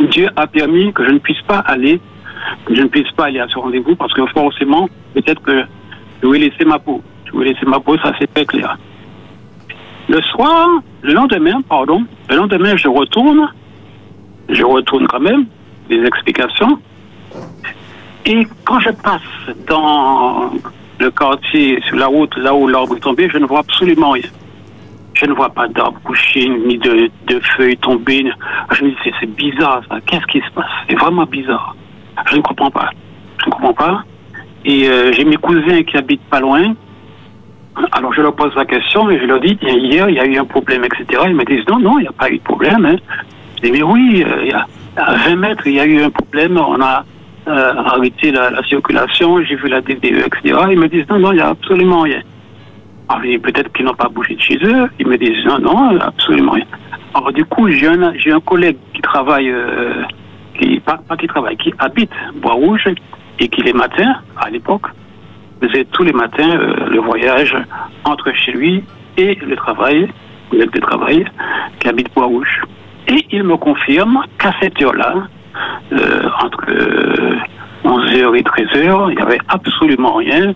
Dieu 0.01 0.29
a 0.37 0.47
permis 0.47 0.93
que 0.93 1.05
je 1.05 1.11
ne 1.11 1.19
puisse 1.19 1.41
pas 1.43 1.59
aller, 1.59 2.01
que 2.67 2.75
je 2.75 2.83
ne 2.83 2.89
puisse 2.89 3.11
pas 3.13 3.27
aller 3.27 3.41
à 3.41 3.49
ce 3.49 3.59
rendez-vous 3.59 3.97
parce 3.97 4.13
que 4.13 4.25
forcément, 4.27 4.89
peut-être 5.15 5.43
que 5.43 5.63
je 6.23 6.29
vais 6.29 6.39
laisser 6.39 6.65
ma 6.65 6.79
peau. 6.79 7.03
Je 7.27 7.37
vais 7.39 7.47
laisser 7.47 7.67
ma 7.67 7.81
peau, 7.81 7.97
ça 7.99 8.13
c'est 8.19 8.33
très 8.33 8.45
clair. 8.45 8.77
Le 10.09 10.21
soir, 10.23 10.69
le 11.03 11.15
lendemain, 11.15 11.61
pardon, 11.69 12.05
le 12.29 12.37
lendemain, 12.37 12.77
je 12.77 12.89
retourne, 12.89 13.49
je 14.49 14.63
retourne 14.65 15.07
quand 15.07 15.21
même, 15.21 15.47
des 15.89 16.05
explications. 16.05 16.79
Et 18.27 18.47
quand 18.65 18.81
je 18.81 18.91
passe 18.91 19.21
dans 19.67 20.51
le 21.01 21.11
quartier, 21.11 21.81
sur 21.89 21.97
la 21.97 22.07
route, 22.07 22.37
là 22.37 22.55
où 22.55 22.69
l'arbre 22.69 22.97
est 22.97 23.01
tombé, 23.01 23.29
je 23.33 23.39
ne 23.39 23.47
vois 23.47 23.61
absolument 23.61 24.11
rien. 24.11 24.23
Je 25.14 25.26
ne 25.26 25.33
vois 25.33 25.50
pas 25.50 25.68
d'arbre 25.68 25.99
couché, 26.02 26.49
ni 26.49 26.76
de, 26.78 27.11
feuilles 27.56 27.76
tombées. 27.76 28.26
Je 28.73 28.85
me 28.85 28.90
dis, 28.90 28.97
c'est- 29.21 29.26
bizarre 29.26 29.83
ça. 29.88 29.99
Qu'est-ce 30.06 30.26
qui 30.26 30.40
se 30.40 30.50
passe? 30.54 30.71
C'est 30.88 30.97
vraiment 30.97 31.25
bizarre. 31.25 31.76
Je 32.30 32.37
ne 32.37 32.42
comprends 32.42 32.71
pas. 32.71 32.90
Je 33.40 33.47
ne 33.47 33.50
comprends 33.52 33.73
pas. 33.75 34.04
Et 34.64 34.88
euh, 34.88 35.12
j'ai 35.12 35.25
mes 35.25 35.37
cousins 35.37 35.83
qui 35.83 35.97
habitent 35.97 36.28
pas 36.30 36.40
loin. 36.40 36.75
Alors 37.92 38.12
je 38.12 38.23
leur 38.23 38.35
pose 38.35 38.54
la 38.54 38.64
question 38.64 39.11
et 39.11 39.18
je 39.18 39.25
leur 39.25 39.40
dis, 39.40 39.59
hier, 39.62 40.09
il 40.09 40.14
y 40.14 40.21
a 40.21 40.25
eu 40.25 40.37
un 40.37 40.44
problème, 40.44 40.85
etc. 40.85 41.23
Ils 41.26 41.35
me 41.35 41.44
disent, 41.44 41.66
non, 41.68 41.78
non, 41.78 41.99
il 41.99 42.02
n'y 42.02 42.09
a 42.09 42.12
pas 42.12 42.30
eu 42.30 42.38
de 42.38 42.42
problème. 42.42 42.85
Hein. 42.87 42.97
Je 43.56 43.62
dis, 43.62 43.73
mais 43.73 43.83
oui, 43.83 44.25
euh, 44.26 44.44
y 44.47 44.52
a, 44.52 44.66
à 44.97 45.14
20 45.14 45.37
mètres, 45.37 45.66
il 45.66 45.75
y 45.75 45.80
a 45.80 45.87
eu 45.87 46.02
un 46.02 46.11
problème. 46.11 46.56
On 46.56 46.80
a 46.80 47.04
euh, 47.49 47.75
arrêté 47.76 48.30
la, 48.30 48.50
la 48.50 48.62
circulation, 48.64 49.42
j'ai 49.44 49.56
vu 49.56 49.68
la 49.68 49.80
DDE, 49.80 50.25
etc. 50.26 50.56
Ils 50.71 50.78
me 50.78 50.88
disent, 50.88 51.09
non, 51.09 51.18
non, 51.18 51.33
il 51.33 51.37
n'y 51.37 51.40
a 51.42 51.49
absolument 51.49 52.02
rien. 52.02 52.21
Dis, 53.23 53.39
peut-être 53.39 53.73
qu'ils 53.73 53.85
n'ont 53.85 53.95
pas 53.95 54.09
bougé 54.09 54.35
de 54.35 54.41
chez 54.41 54.59
eux. 54.63 54.89
Ils 54.99 55.07
me 55.07 55.17
disent, 55.17 55.45
non, 55.47 55.59
non, 55.59 55.99
absolument 56.01 56.53
rien. 56.53 56.67
Alors, 57.15 57.33
du 57.33 57.45
coup, 57.45 57.69
j'ai 57.69 57.87
un, 57.87 58.13
j'ai 58.17 58.33
un 58.33 58.41
collègue 58.41 58.77
qui 58.93 59.01
travaille, 59.01 59.49
euh, 59.49 60.03
qui, 60.59 60.81
pas, 60.81 60.99
pas 61.09 61.17
qui 61.17 61.27
travaille, 61.27 61.57
qui 61.57 61.73
habite 61.79 62.11
Bois-Rouge 62.37 62.89
et 63.39 63.49
qui, 63.49 63.63
les 63.63 63.73
matins, 63.73 64.17
à 64.37 64.51
l'époque, 64.51 64.87
faisait 65.63 65.85
tous 65.93 66.03
les 66.03 66.13
matins 66.13 66.51
euh, 66.51 66.87
le 66.91 67.01
voyage 67.01 67.57
entre 68.05 68.33
chez 68.35 68.53
lui 68.53 68.85
et 69.17 69.37
le 69.37 69.57
travail, 69.57 70.09
collègue 70.51 70.73
de 70.73 70.81
travail, 70.81 71.25
qui 71.81 71.89
habite 71.89 72.13
Bois-Rouge. 72.15 72.63
Et 73.09 73.25
il 73.31 73.45
me 73.45 73.57
confirme 73.57 74.23
qu'à 74.39 74.53
cette 74.61 74.81
heure-là, 74.83 75.15
euh, 75.93 76.29
entre 76.43 76.65
euh, 76.69 77.37
11h 77.85 78.37
et 78.37 78.43
13h, 78.43 79.11
il 79.11 79.17
n'y 79.17 79.23
avait 79.23 79.41
absolument 79.49 80.15
rien. 80.15 80.55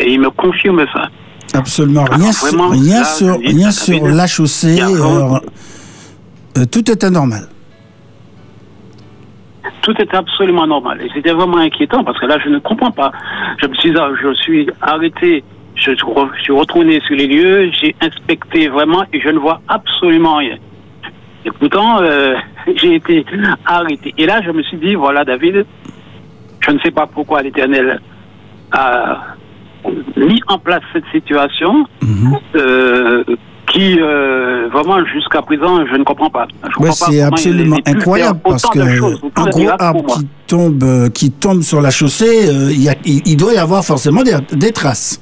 Et 0.00 0.12
il 0.12 0.20
me 0.20 0.30
confirme 0.30 0.84
ça. 0.92 1.08
Absolument 1.54 2.04
rien, 2.04 2.20
Alors, 2.20 2.34
sur- 2.34 2.70
rien 2.70 2.98
là, 2.98 3.04
sur, 3.04 3.38
rien 4.02 4.14
la 4.14 4.26
chaussée. 4.26 4.80
euh, 4.82 5.38
euh, 6.58 6.64
tout 6.70 6.90
était 6.90 7.10
normal. 7.10 7.48
tout 9.82 9.92
était 10.02 10.16
absolument 10.16 10.66
normal. 10.66 11.00
Et 11.02 11.08
c'était 11.14 11.32
vraiment 11.32 11.58
inquiétant 11.58 12.04
parce 12.04 12.18
que 12.18 12.26
là, 12.26 12.38
je 12.44 12.48
ne 12.50 12.58
comprends 12.58 12.90
pas. 12.90 13.10
Je 13.60 13.66
me 13.66 13.74
suis, 13.76 13.92
je 13.92 14.34
suis 14.34 14.68
arrêté, 14.82 15.42
je 15.76 15.82
suis 15.82 15.92
re- 15.94 16.28
je 16.36 16.42
suis 16.42 16.52
retourné 16.52 17.00
sur 17.06 17.16
les 17.16 17.26
lieux, 17.26 17.70
j'ai 17.80 17.94
inspecté 18.02 18.68
vraiment 18.68 19.04
et 19.12 19.20
je 19.20 19.28
ne 19.30 19.38
vois 19.38 19.60
absolument 19.68 20.36
rien. 20.36 20.56
Et 21.46 21.50
pourtant, 21.52 22.02
euh, 22.02 22.34
j'ai 22.76 22.96
été 22.96 23.24
arrêté. 23.64 24.12
Et 24.18 24.26
là, 24.26 24.42
je 24.44 24.50
me 24.50 24.62
suis 24.64 24.76
dit, 24.76 24.94
voilà, 24.94 25.24
David, 25.24 25.64
je 26.60 26.70
ne 26.70 26.78
sais 26.80 26.90
pas 26.90 27.06
pourquoi 27.06 27.40
l'Éternel 27.42 28.00
a 28.72 29.22
mis 30.16 30.40
en 30.48 30.58
place 30.58 30.82
cette 30.92 31.04
situation 31.12 31.84
euh, 32.54 33.24
qui, 33.70 33.98
euh, 34.00 34.68
vraiment, 34.72 35.04
jusqu'à 35.06 35.42
présent, 35.42 35.84
je 35.86 35.96
ne 35.96 36.04
comprends 36.04 36.30
pas. 36.30 36.46
Ouais, 36.78 36.90
c'est 36.92 37.20
absolument 37.20 37.76
incroyable 37.86 38.40
parce 38.42 38.62
que 38.70 38.96
choses, 38.96 39.20
un 39.36 39.44
gros 39.50 39.68
arbre 39.78 40.06
qui 40.06 40.26
tombe, 40.46 40.82
euh, 40.82 41.08
qui 41.10 41.30
tombe 41.30 41.60
sur 41.62 41.80
la 41.82 41.90
chaussée, 41.90 42.48
euh, 42.48 42.70
il 42.70 42.82
y 42.82 42.88
a- 42.88 42.94
il, 43.04 43.20
il 43.26 43.36
doit 43.36 43.52
y 43.52 43.58
avoir 43.58 43.84
forcément 43.84 44.22
des, 44.22 44.36
des 44.52 44.72
traces. 44.72 45.20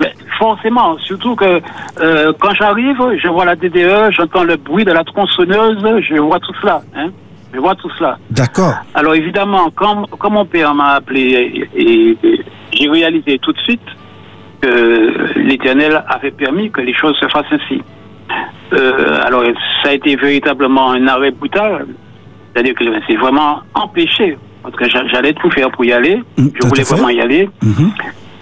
Mais 0.00 0.12
forcément, 0.38 0.96
surtout 0.98 1.34
que 1.34 1.60
quand 2.38 2.54
j'arrive, 2.54 2.96
je 3.20 3.28
vois 3.28 3.44
la 3.44 3.56
DDE, 3.56 4.12
j'entends 4.12 4.44
le 4.44 4.56
bruit 4.56 4.84
de 4.84 4.92
la 4.92 5.02
tronçonneuse, 5.02 5.78
je 6.08 6.14
vois 6.20 6.38
tout 6.38 6.52
cela. 6.62 6.82
Hein, 6.96 7.08
je 7.52 7.58
vois 7.58 7.74
tout 7.76 7.90
cela. 7.98 8.18
D'accord. 8.30 8.74
Alors 8.94 9.14
évidemment, 9.14 9.70
quand, 9.74 10.06
quand 10.18 10.30
mon 10.30 10.44
père 10.44 10.74
m'a 10.74 10.94
appelé, 10.94 11.68
et, 11.74 11.80
et- 11.82 12.18
et 12.22 12.44
j'ai 12.72 12.88
réalisé 12.88 13.38
tout 13.38 13.52
de 13.52 13.58
suite 13.60 13.80
que 14.60 15.38
l'Éternel 15.38 16.02
avait 16.08 16.30
permis 16.32 16.70
que 16.70 16.80
les 16.80 16.94
choses 16.94 17.16
se 17.18 17.28
fassent 17.28 17.46
ainsi. 17.52 17.80
Euh, 18.72 19.20
alors 19.24 19.42
ça 19.82 19.90
a 19.90 19.92
été 19.92 20.16
véritablement 20.16 20.90
un 20.92 21.06
arrêt 21.06 21.30
brutal, 21.30 21.86
c'est-à-dire 22.52 22.74
que 22.74 22.84
c'est 23.06 23.16
vraiment 23.16 23.60
empêché, 23.74 24.36
parce 24.62 24.74
que 24.76 24.88
j'a- 24.88 25.06
j'allais 25.08 25.32
tout 25.32 25.50
faire 25.50 25.70
pour 25.70 25.84
y 25.84 25.92
aller, 25.92 26.16
Mm, 26.36 26.48
tout 26.48 26.52
je 26.62 26.66
voulais 26.68 26.82
vraiment 26.82 27.08
y 27.08 27.20
aller. 27.20 27.48
Mhm. 27.62 27.90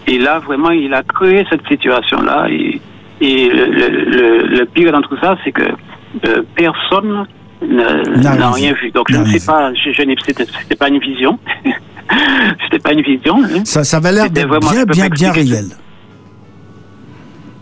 Et 0.08 0.18
là, 0.18 0.38
vraiment, 0.40 0.70
il 0.70 0.92
a 0.94 1.02
créé 1.02 1.44
cette 1.50 1.66
situation-là. 1.68 2.46
Et, 2.50 2.80
et 3.20 3.48
le, 3.48 3.64
le- 3.66 4.04
le- 4.04 4.46
le 4.58 4.64
pire 4.66 4.92
dans 4.92 5.02
tout 5.02 5.16
ça, 5.20 5.36
c'est 5.44 5.52
que 5.52 5.62
euh, 6.26 6.42
personne 6.54 7.26
n'a 7.62 8.50
rien 8.50 8.72
vu. 8.74 8.90
Donc, 8.90 9.06
je 9.10 9.16
ne 9.16 9.26
sais 9.26 9.44
pas, 9.44 9.72
je, 9.74 9.90
c'était 9.92 10.76
pas 10.76 10.88
une 10.88 10.98
vision. 10.98 11.38
c'était 12.64 12.78
pas 12.82 12.92
une 12.92 13.02
vision. 13.02 13.36
hein. 13.42 13.62
Ça, 13.64 13.84
ça 13.84 13.96
avait 13.98 14.12
l'air 14.12 14.30
bien, 14.30 15.08
bien, 15.08 15.32
réel. 15.32 15.66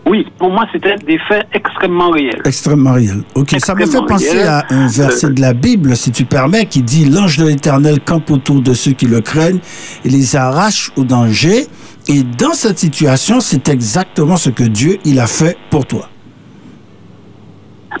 Oui, 0.07 0.27
pour 0.37 0.51
moi, 0.51 0.65
c'était 0.71 0.95
des 0.97 1.17
faits 1.27 1.47
extrêmement 1.51 2.11
réels. 2.11 2.39
Extrêmement 2.45 2.93
réel. 2.93 3.23
Ok, 3.33 3.55
ça 3.57 3.73
me 3.73 3.85
fait 3.87 4.05
penser 4.07 4.33
réel. 4.33 4.47
à 4.47 4.65
un 4.69 4.87
verset 4.87 5.27
Euh, 5.27 5.29
de 5.31 5.41
la 5.41 5.53
Bible, 5.53 5.95
si 5.95 6.11
tu 6.11 6.25
permets, 6.25 6.67
qui 6.67 6.83
dit 6.83 7.05
L'ange 7.05 7.37
de 7.37 7.47
l'Éternel 7.47 7.99
campe 8.01 8.29
autour 8.29 8.61
de 8.61 8.73
ceux 8.73 8.91
qui 8.91 9.07
le 9.07 9.21
craignent 9.21 9.61
et 10.03 10.09
les 10.09 10.35
arrache 10.35 10.91
au 10.95 11.03
danger. 11.03 11.65
Et 12.07 12.21
dans 12.21 12.53
cette 12.53 12.77
situation, 12.77 13.39
c'est 13.39 13.67
exactement 13.67 14.37
ce 14.37 14.51
que 14.51 14.63
Dieu 14.63 14.99
il 15.05 15.19
a 15.19 15.25
fait 15.25 15.57
pour 15.71 15.87
toi. 15.87 16.07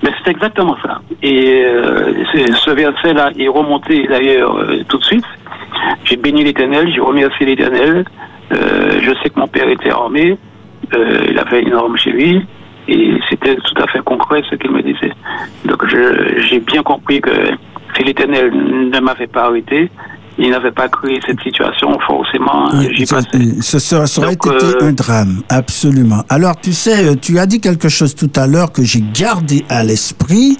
Mais 0.03 0.11
c'est 0.23 0.31
exactement 0.31 0.75
ça. 0.81 1.01
Et 1.21 1.63
euh, 1.63 2.13
ce 2.33 2.71
verset-là 2.71 3.31
est 3.37 3.47
remonté 3.47 4.05
d'ailleurs 4.07 4.57
euh, 4.57 4.83
tout 4.87 4.97
de 4.97 5.05
suite. 5.05 5.25
J'ai 6.03 6.17
béni 6.17 6.43
l'Éternel, 6.43 6.91
j'ai 6.93 7.01
remercié 7.01 7.45
l'Éternel. 7.45 8.05
Euh, 8.51 8.99
je 9.01 9.11
sais 9.21 9.29
que 9.29 9.39
mon 9.39 9.47
père 9.47 9.67
était 9.67 9.89
armé, 9.89 10.37
euh, 10.95 11.25
il 11.29 11.39
avait 11.39 11.61
une 11.61 11.73
arme 11.73 11.97
chez 11.97 12.11
lui, 12.11 12.45
et 12.87 13.13
c'était 13.29 13.55
tout 13.55 13.81
à 13.81 13.87
fait 13.87 14.03
concret 14.03 14.43
ce 14.49 14.55
qu'il 14.55 14.69
me 14.69 14.83
disait. 14.83 15.11
Donc 15.65 15.83
j'ai 15.87 16.59
bien 16.59 16.83
compris 16.83 17.21
que 17.21 17.31
si 17.95 18.03
l'Éternel 18.03 18.51
ne 18.53 18.99
m'avait 18.99 19.27
pas 19.27 19.45
arrêté, 19.45 19.89
il 20.37 20.49
n'avait 20.51 20.71
pas 20.71 20.89
créé 20.89 21.19
cette 21.25 21.39
situation, 21.41 21.97
forcément, 22.05 22.69
Oui, 22.73 22.89
j'y 22.95 23.05
passais. 23.05 23.29
ça 23.61 24.21
aurait 24.21 24.35
Donc, 24.35 24.53
été 24.55 24.65
euh, 24.65 24.87
un 24.89 24.91
drame, 24.91 25.41
absolument. 25.49 26.23
Alors, 26.29 26.59
tu 26.59 26.73
sais, 26.73 27.15
tu 27.17 27.39
as 27.39 27.45
dit 27.45 27.61
quelque 27.61 27.89
chose 27.89 28.15
tout 28.15 28.31
à 28.35 28.45
l'heure 28.47 28.71
que 28.71 28.83
j'ai 28.83 29.03
gardé 29.13 29.63
à 29.69 29.83
l'esprit. 29.83 30.57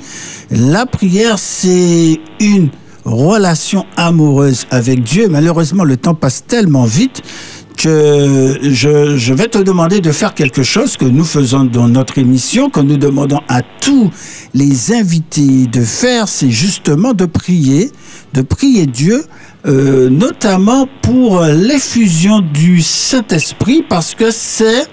La 0.51 0.85
prière, 0.85 1.37
c'est 1.39 2.19
une 2.39 2.69
relation 3.03 3.85
amoureuse 3.97 4.65
avec 4.71 5.03
Dieu. 5.03 5.27
Malheureusement, 5.29 5.83
le 5.83 5.97
temps 5.97 6.15
passe 6.15 6.45
tellement 6.45 6.85
vite 6.85 7.21
que 7.77 8.57
je, 8.63 9.17
je 9.17 9.33
vais 9.33 9.47
te 9.47 9.57
demander 9.57 9.99
de 9.99 10.11
faire 10.11 10.33
quelque 10.33 10.63
chose 10.63 10.95
que 10.95 11.03
nous 11.05 11.25
faisons 11.25 11.65
dans 11.65 11.89
notre 11.89 12.17
émission, 12.17 12.69
que 12.69 12.79
nous 12.79 12.95
demandons 12.97 13.41
à 13.49 13.61
tous 13.81 14.09
les 14.53 14.93
invités 14.93 15.67
de 15.67 15.81
faire, 15.81 16.29
c'est 16.29 16.49
justement 16.49 17.13
de 17.13 17.25
prier, 17.25 17.91
de 18.33 18.41
prier 18.41 18.85
Dieu, 18.85 19.25
euh, 19.67 20.09
notamment 20.09 20.87
pour 21.01 21.41
l'effusion 21.41 22.41
du 22.41 22.81
Saint-Esprit, 22.81 23.83
parce 23.87 24.15
que 24.15 24.31
c'est 24.31 24.85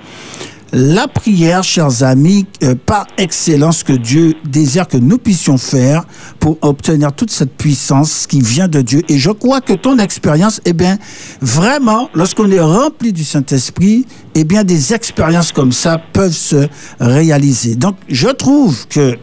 la 0.72 1.06
prière, 1.06 1.62
chers 1.62 2.02
amis, 2.02 2.46
euh, 2.62 2.74
par 2.74 3.06
excellence 3.18 3.82
que 3.82 3.92
Dieu 3.92 4.34
désire 4.44 4.88
que 4.88 4.96
nous 4.96 5.18
puissions 5.18 5.58
faire 5.58 6.04
pour 6.38 6.56
obtenir 6.62 7.12
toute 7.12 7.30
cette 7.30 7.54
puissance 7.54 8.26
qui 8.26 8.40
vient 8.40 8.68
de 8.68 8.80
Dieu. 8.80 9.02
Et 9.08 9.18
je 9.18 9.30
crois 9.30 9.60
que 9.60 9.74
ton 9.74 9.98
expérience, 9.98 10.62
eh 10.64 10.72
bien, 10.72 10.96
vraiment, 11.42 12.08
lorsqu'on 12.14 12.50
est 12.50 12.60
rempli 12.60 13.12
du 13.12 13.22
Saint-Esprit, 13.22 14.06
eh 14.34 14.44
bien, 14.44 14.64
des 14.64 14.94
expériences 14.94 15.52
comme 15.52 15.72
ça 15.72 16.00
peuvent 16.12 16.32
se 16.32 16.68
réaliser. 16.98 17.74
Donc, 17.74 17.96
je 18.08 18.28
trouve 18.28 18.86
que 18.88 19.18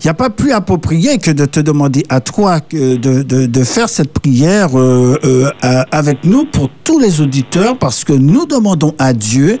il 0.00 0.06
n'y 0.06 0.10
a 0.10 0.14
pas 0.14 0.30
plus 0.30 0.52
approprié 0.52 1.18
que 1.18 1.30
de 1.30 1.44
te 1.44 1.60
demander 1.60 2.04
à 2.08 2.20
toi 2.20 2.60
de, 2.70 2.96
de, 2.96 3.64
faire 3.64 3.88
cette 3.90 4.12
prière 4.12 4.78
euh, 4.78 5.18
euh, 5.24 5.82
avec 5.92 6.24
nous 6.24 6.46
pour 6.46 6.70
tous 6.84 6.98
les 6.98 7.20
auditeurs 7.20 7.76
parce 7.76 8.04
que 8.04 8.14
nous 8.14 8.46
demandons 8.46 8.94
à 8.98 9.12
Dieu, 9.12 9.58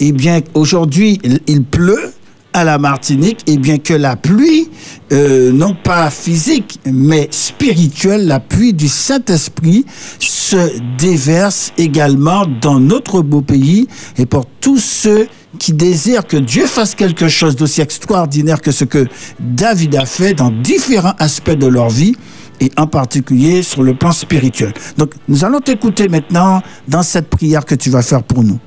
eh 0.00 0.12
bien, 0.12 0.40
aujourd'hui, 0.54 1.20
il, 1.46 1.62
pleut 1.64 2.12
à 2.54 2.64
la 2.64 2.78
Martinique, 2.78 3.40
et 3.46 3.56
bien 3.56 3.78
que 3.78 3.94
la 3.94 4.16
pluie, 4.16 4.68
euh, 5.12 5.52
non 5.52 5.74
pas 5.74 6.10
physique, 6.10 6.80
mais 6.90 7.28
spirituelle, 7.30 8.26
la 8.26 8.40
pluie 8.40 8.72
du 8.72 8.88
Saint-Esprit 8.88 9.84
se 10.18 10.70
déverse 10.98 11.72
également 11.78 12.44
dans 12.60 12.80
notre 12.80 13.22
beau 13.22 13.42
pays. 13.42 13.88
Et 14.18 14.26
pour 14.26 14.46
tous 14.60 14.78
ceux 14.78 15.24
qui 15.24 15.30
désirent 15.70 16.26
que 16.26 16.36
Dieu 16.36 16.66
fasse 16.66 16.96
quelque 16.96 17.28
chose 17.28 17.54
d'aussi 17.54 17.80
extraordinaire 17.80 18.60
que 18.60 18.72
ce 18.72 18.84
que 18.84 19.06
David 19.38 19.94
a 19.94 20.06
fait 20.06 20.34
dans 20.34 20.50
différents 20.50 21.14
aspects 21.20 21.56
de 21.56 21.68
leur 21.68 21.88
vie 21.88 22.16
et 22.60 22.70
en 22.76 22.88
particulier 22.88 23.62
sur 23.62 23.84
le 23.84 23.94
plan 23.94 24.10
spirituel. 24.10 24.72
Donc, 24.98 25.10
nous 25.28 25.44
allons 25.44 25.60
t'écouter 25.60 26.08
maintenant 26.08 26.62
dans 26.88 27.02
cette 27.02 27.30
prière 27.30 27.64
que 27.64 27.76
tu 27.76 27.90
vas 27.90 28.02
faire 28.02 28.24
pour 28.24 28.42
nous. 28.42 28.58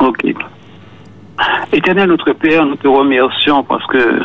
Ok. 0.00 0.34
Éternel 1.72 2.08
notre 2.08 2.32
Père, 2.32 2.66
nous 2.66 2.76
te 2.76 2.86
remercions 2.86 3.64
parce 3.64 3.86
que 3.86 4.20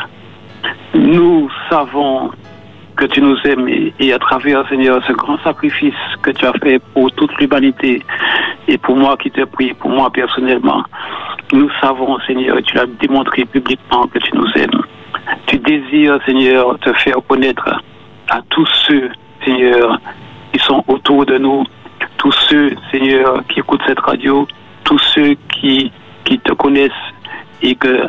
nous 0.94 1.48
savons 1.70 2.30
que 2.96 3.06
tu 3.06 3.22
nous 3.22 3.36
aimes 3.44 3.66
et 3.98 4.12
à 4.12 4.18
travers, 4.18 4.68
Seigneur, 4.68 5.02
ce 5.06 5.12
grand 5.12 5.38
sacrifice 5.42 5.94
que 6.22 6.30
tu 6.32 6.44
as 6.44 6.52
fait 6.62 6.80
pour 6.92 7.10
toute 7.12 7.34
l'humanité 7.38 8.02
et 8.70 8.78
pour 8.78 8.96
moi 8.96 9.16
qui 9.16 9.30
te 9.32 9.44
prie, 9.44 9.74
pour 9.74 9.90
moi 9.90 10.10
personnellement, 10.10 10.84
nous 11.52 11.68
savons, 11.80 12.18
Seigneur, 12.20 12.56
et 12.56 12.62
tu 12.62 12.76
l'as 12.76 12.86
démontré 12.86 13.44
publiquement 13.44 14.06
que 14.06 14.20
tu 14.20 14.30
nous 14.32 14.46
aimes. 14.54 14.82
Tu 15.46 15.58
désires, 15.58 16.20
Seigneur, 16.24 16.78
te 16.78 16.92
faire 16.92 17.16
connaître 17.28 17.68
à 18.30 18.40
tous 18.48 18.68
ceux, 18.86 19.10
Seigneur, 19.44 19.98
qui 20.52 20.60
sont 20.60 20.84
autour 20.86 21.26
de 21.26 21.36
nous, 21.38 21.64
tous 22.16 22.30
ceux, 22.48 22.70
Seigneur, 22.92 23.42
qui 23.48 23.58
écoutent 23.58 23.82
cette 23.88 23.98
radio, 23.98 24.46
tous 24.84 25.00
ceux 25.14 25.34
qui, 25.48 25.90
qui 26.24 26.38
te 26.38 26.52
connaissent 26.52 26.92
et 27.62 27.74
que 27.74 28.06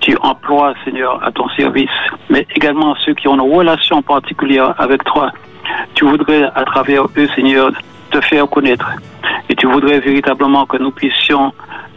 tu 0.00 0.16
emploies, 0.22 0.72
Seigneur, 0.86 1.22
à 1.22 1.30
ton 1.30 1.50
service, 1.50 1.90
mais 2.30 2.46
également 2.56 2.94
ceux 3.04 3.12
qui 3.12 3.28
ont 3.28 3.34
une 3.34 3.52
relation 3.54 4.00
particulière 4.00 4.74
avec 4.78 5.04
toi. 5.04 5.30
Tu 5.94 6.06
voudrais, 6.06 6.44
à 6.54 6.64
travers 6.64 7.04
eux, 7.04 7.28
Seigneur, 7.34 7.72
te 8.10 8.20
faire 8.20 8.48
connaître. 8.48 8.88
Et 9.48 9.54
tu 9.54 9.66
voudrais 9.66 10.00
véritablement 10.00 10.66
que 10.66 10.76
nous 10.76 10.90
puissions, 10.90 11.52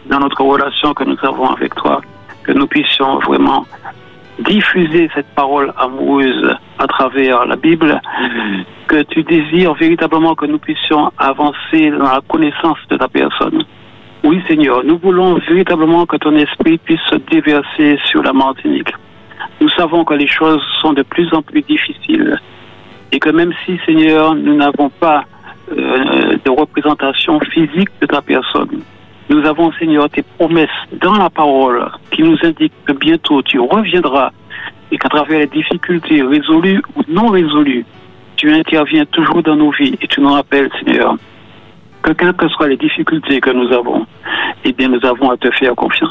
dans 0.06 0.18
notre 0.18 0.42
relation 0.42 0.94
que 0.94 1.04
nous 1.04 1.18
avons 1.22 1.50
avec 1.50 1.74
toi, 1.74 2.00
que 2.44 2.52
nous 2.52 2.66
puissions 2.66 3.18
vraiment 3.20 3.66
diffuser 4.38 5.10
cette 5.14 5.28
parole 5.34 5.72
amoureuse 5.76 6.54
à 6.78 6.86
travers 6.86 7.44
la 7.46 7.56
Bible, 7.56 8.00
que 8.86 9.02
tu 9.02 9.22
désires 9.22 9.74
véritablement 9.74 10.34
que 10.34 10.46
nous 10.46 10.58
puissions 10.58 11.12
avancer 11.18 11.90
dans 11.90 12.10
la 12.10 12.20
connaissance 12.26 12.78
de 12.88 12.96
ta 12.96 13.08
personne. 13.08 13.62
Oui, 14.24 14.42
Seigneur, 14.48 14.84
nous 14.84 14.98
voulons 14.98 15.34
véritablement 15.48 16.06
que 16.06 16.16
ton 16.16 16.34
esprit 16.36 16.78
puisse 16.78 17.00
se 17.10 17.16
déverser 17.16 17.98
sur 18.06 18.22
la 18.22 18.32
Martinique. 18.32 18.92
Nous 19.60 19.68
savons 19.70 20.04
que 20.04 20.14
les 20.14 20.28
choses 20.28 20.62
sont 20.80 20.92
de 20.92 21.02
plus 21.02 21.32
en 21.34 21.42
plus 21.42 21.62
difficiles 21.62 22.38
et 23.12 23.18
que 23.18 23.30
même 23.30 23.52
si, 23.64 23.78
Seigneur, 23.84 24.34
nous 24.34 24.54
n'avons 24.54 24.88
pas 24.88 25.24
euh, 25.76 26.36
de 26.44 26.50
représentation 26.50 27.40
physique 27.40 27.90
de 28.00 28.06
ta 28.06 28.22
personne, 28.22 28.82
nous 29.28 29.46
avons, 29.46 29.72
Seigneur, 29.72 30.10
tes 30.10 30.22
promesses 30.22 30.68
dans 31.00 31.14
la 31.14 31.30
parole 31.30 31.90
qui 32.10 32.22
nous 32.22 32.36
indiquent 32.42 32.72
que 32.84 32.92
bientôt 32.92 33.42
tu 33.42 33.58
reviendras 33.58 34.30
et 34.90 34.98
qu'à 34.98 35.08
travers 35.08 35.38
les 35.38 35.46
difficultés 35.46 36.22
résolues 36.22 36.82
ou 36.96 37.02
non 37.08 37.28
résolues, 37.28 37.86
tu 38.36 38.52
interviens 38.52 39.04
toujours 39.06 39.42
dans 39.42 39.56
nos 39.56 39.70
vies 39.70 39.96
et 40.00 40.06
tu 40.06 40.20
nous 40.20 40.32
rappelles, 40.32 40.68
Seigneur, 40.78 41.16
que 42.02 42.12
quelles 42.12 42.34
que 42.34 42.48
soient 42.48 42.68
les 42.68 42.76
difficultés 42.76 43.40
que 43.40 43.50
nous 43.50 43.72
avons, 43.72 44.06
eh 44.64 44.72
bien, 44.72 44.88
nous 44.88 45.04
avons 45.06 45.30
à 45.30 45.36
te 45.36 45.50
faire 45.52 45.74
confiance. 45.74 46.10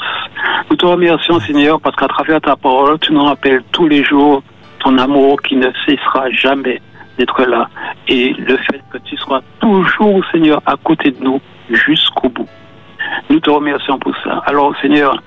Nous 0.69 0.77
te 0.77 0.85
remercions, 0.85 1.39
Seigneur, 1.39 1.79
parce 1.81 1.95
qu'à 1.95 2.07
travers 2.07 2.41
ta 2.41 2.55
parole, 2.55 2.97
tu 2.99 3.13
nous 3.13 3.23
rappelles 3.23 3.61
tous 3.71 3.87
les 3.87 4.03
jours 4.03 4.41
ton 4.79 4.97
amour 4.97 5.41
qui 5.41 5.55
ne 5.55 5.67
cessera 5.85 6.29
jamais 6.31 6.81
d'être 7.17 7.43
là 7.43 7.69
et 8.07 8.33
le 8.33 8.57
fait 8.57 8.81
que 8.91 8.97
tu 8.99 9.17
sois 9.17 9.41
toujours, 9.59 10.23
Seigneur, 10.31 10.61
à 10.65 10.75
côté 10.83 11.11
de 11.11 11.23
nous 11.23 11.41
jusqu'au 11.69 12.29
bout. 12.29 12.47
Nous 13.29 13.39
te 13.39 13.49
remercions 13.49 13.97
pour 13.99 14.13
ça. 14.23 14.41
Alors, 14.45 14.73
Seigneur, 14.81 15.21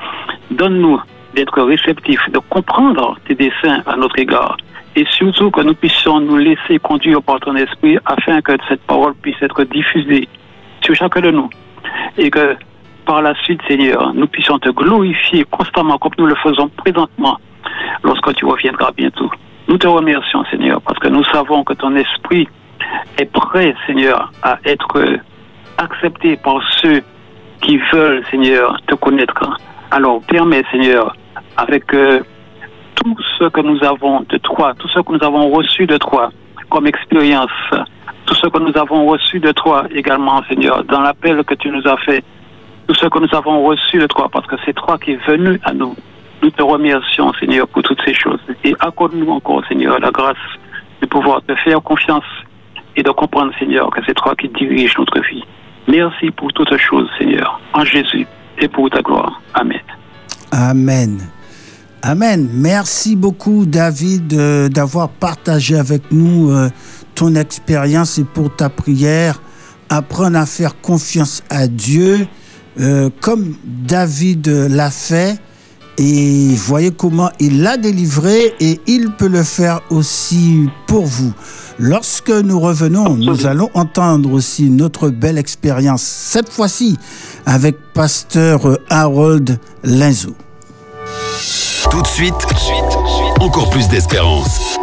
donne-nous 0.51 1.01
d'être 1.35 1.63
réceptifs, 1.63 2.31
de 2.31 2.39
comprendre 2.39 3.19
tes 3.27 3.35
desseins 3.35 3.83
à 3.87 3.97
notre 3.97 4.19
égard. 4.19 4.57
Et 4.97 5.05
surtout 5.11 5.51
que 5.51 5.61
nous 5.61 5.75
puissions 5.75 6.21
nous 6.21 6.37
laisser 6.37 6.79
conduire 6.79 7.21
par 7.23 7.41
ton 7.41 7.57
esprit 7.57 7.99
afin 8.05 8.41
que 8.41 8.53
cette 8.69 8.83
parole 8.83 9.15
puisse 9.17 9.41
être 9.43 9.65
diffusée 9.65 10.29
sur 10.83 10.95
chacun 10.95 11.21
de 11.21 11.31
nous. 11.33 11.51
Et 12.17 12.31
que 12.31 12.57
par 13.05 13.21
la 13.21 13.35
suite, 13.43 13.61
Seigneur, 13.69 14.15
nous 14.15 14.27
puissions 14.29 14.59
te 14.59 14.71
glorifier 14.71 15.45
constamment 15.51 15.99
comme 15.99 16.13
nous 16.19 16.27
le 16.27 16.37
faisons 16.37 16.69
présentement 16.69 17.39
lorsque 18.03 18.35
tu 18.37 18.45
reviendras 18.45 18.93
bientôt. 18.97 19.31
Nous 19.67 19.79
te 19.79 19.87
remercions, 19.87 20.45
Seigneur, 20.51 20.81
parce 20.83 20.99
que 20.99 21.09
nous 21.09 21.25
savons 21.25 21.65
que 21.65 21.73
ton 21.73 21.97
esprit 21.97 22.47
est 23.19 23.31
prêt, 23.33 23.75
Seigneur, 23.87 24.31
à 24.43 24.59
être 24.65 25.03
accepté 25.79 26.37
par 26.37 26.61
ceux 26.81 27.03
qui 27.63 27.79
veulent, 27.93 28.23
Seigneur, 28.31 28.77
te 28.87 28.95
connaître. 28.95 29.43
Alors, 29.91 30.21
permets, 30.29 30.65
Seigneur, 30.71 31.17
avec 31.57 31.95
euh, 31.95 32.21
tout 32.95 33.17
ce 33.39 33.45
que 33.49 33.61
nous 33.61 33.83
avons 33.85 34.21
de 34.29 34.37
toi, 34.39 34.75
tout 34.79 34.89
ce 34.89 35.01
que 35.01 35.13
nous 35.13 35.25
avons 35.25 35.51
reçu 35.51 35.87
de 35.87 35.97
toi 35.97 36.31
comme 36.69 36.87
expérience, 36.87 37.51
tout 38.27 38.35
ce 38.35 38.47
que 38.49 38.59
nous 38.59 38.77
avons 38.77 39.07
reçu 39.07 39.41
de 39.41 39.53
toi 39.53 39.87
également, 39.95 40.43
Seigneur, 40.49 40.85
dans 40.85 41.01
l'appel 41.01 41.43
que 41.45 41.55
tu 41.55 41.71
nous 41.71 41.87
as 41.87 41.97
fait, 41.99 42.23
tout 42.87 42.95
ce 42.95 43.07
que 43.07 43.19
nous 43.19 43.35
avons 43.35 43.65
reçu 43.65 43.99
de 43.99 44.07
toi, 44.07 44.29
parce 44.31 44.47
que 44.47 44.57
c'est 44.65 44.75
toi 44.75 44.99
qui 44.99 45.13
es 45.13 45.19
venu 45.27 45.59
à 45.65 45.73
nous. 45.73 45.95
Nous 46.45 46.51
te 46.51 46.63
remercions, 46.63 47.33
Seigneur, 47.41 47.67
pour 47.69 47.83
toutes 47.83 48.03
ces 48.05 48.13
choses. 48.13 48.39
Et 48.65 48.75
accorde-nous 48.79 49.31
encore, 49.31 49.63
Seigneur, 49.67 49.99
la 49.99 50.11
grâce 50.11 50.37
de 51.01 51.07
pouvoir 51.07 51.41
te 51.49 51.55
faire 51.65 51.81
confiance 51.81 52.27
et 52.97 53.03
de 53.03 53.09
comprendre, 53.13 53.51
Seigneur, 53.59 53.89
que 53.91 54.01
c'est 54.07 54.13
toi 54.13 54.35
qui 54.37 54.51
diriges 54.51 54.93
notre 54.99 55.23
vie. 55.23 55.43
Merci 55.89 56.31
pour 56.33 56.53
toutes 56.53 56.77
choses, 56.77 57.09
Seigneur, 57.19 57.59
en 57.73 57.83
Jésus 57.87 58.27
et 58.59 58.69
pour 58.69 58.91
ta 58.91 59.01
gloire. 59.01 59.41
Amen. 59.55 59.81
Amen. 60.53 61.19
Amen. 62.03 62.47
Merci 62.53 63.17
beaucoup, 63.17 63.65
David, 63.65 64.35
euh, 64.35 64.69
d'avoir 64.69 65.09
partagé 65.09 65.79
avec 65.79 66.13
nous 66.13 66.51
euh, 66.51 66.69
ton 67.15 67.37
expérience 67.37 68.19
et 68.19 68.25
pour 68.25 68.55
ta 68.55 68.69
prière. 68.69 69.41
Apprendre 69.89 70.37
à 70.37 70.45
faire 70.45 70.79
confiance 70.83 71.43
à 71.49 71.69
Dieu, 71.69 72.27
euh, 72.81 73.09
comme 73.23 73.55
David 73.65 74.47
l'a 74.47 74.91
fait. 74.91 75.39
Et 75.99 76.55
voyez 76.57 76.91
comment 76.91 77.31
il 77.39 77.63
l'a 77.63 77.77
délivré 77.77 78.55
et 78.61 78.81
il 78.87 79.11
peut 79.13 79.29
le 79.29 79.45
faire 79.45 79.81
aussi 79.91 80.69
pour 80.87 81.07
vous. 81.07 81.33
Lorsque 81.79 82.31
nous 82.31 82.61
revenons, 82.61 83.17
nous 83.17 83.47
allons 83.47 83.71
entendre 83.75 84.33
aussi 84.33 84.71
notre 84.71 85.09
belle 85.09 85.39
expérience, 85.39 86.03
cette 86.03 86.49
fois-ci 86.49 86.97
avec 87.47 87.77
pasteur 87.93 88.79
Harold 88.91 89.59
Linzo. 89.83 90.35
Tout 91.91 92.03
de 92.03 92.07
suite, 92.07 92.35
encore 93.41 93.71
plus 93.71 93.89
d'espérance. 93.89 94.79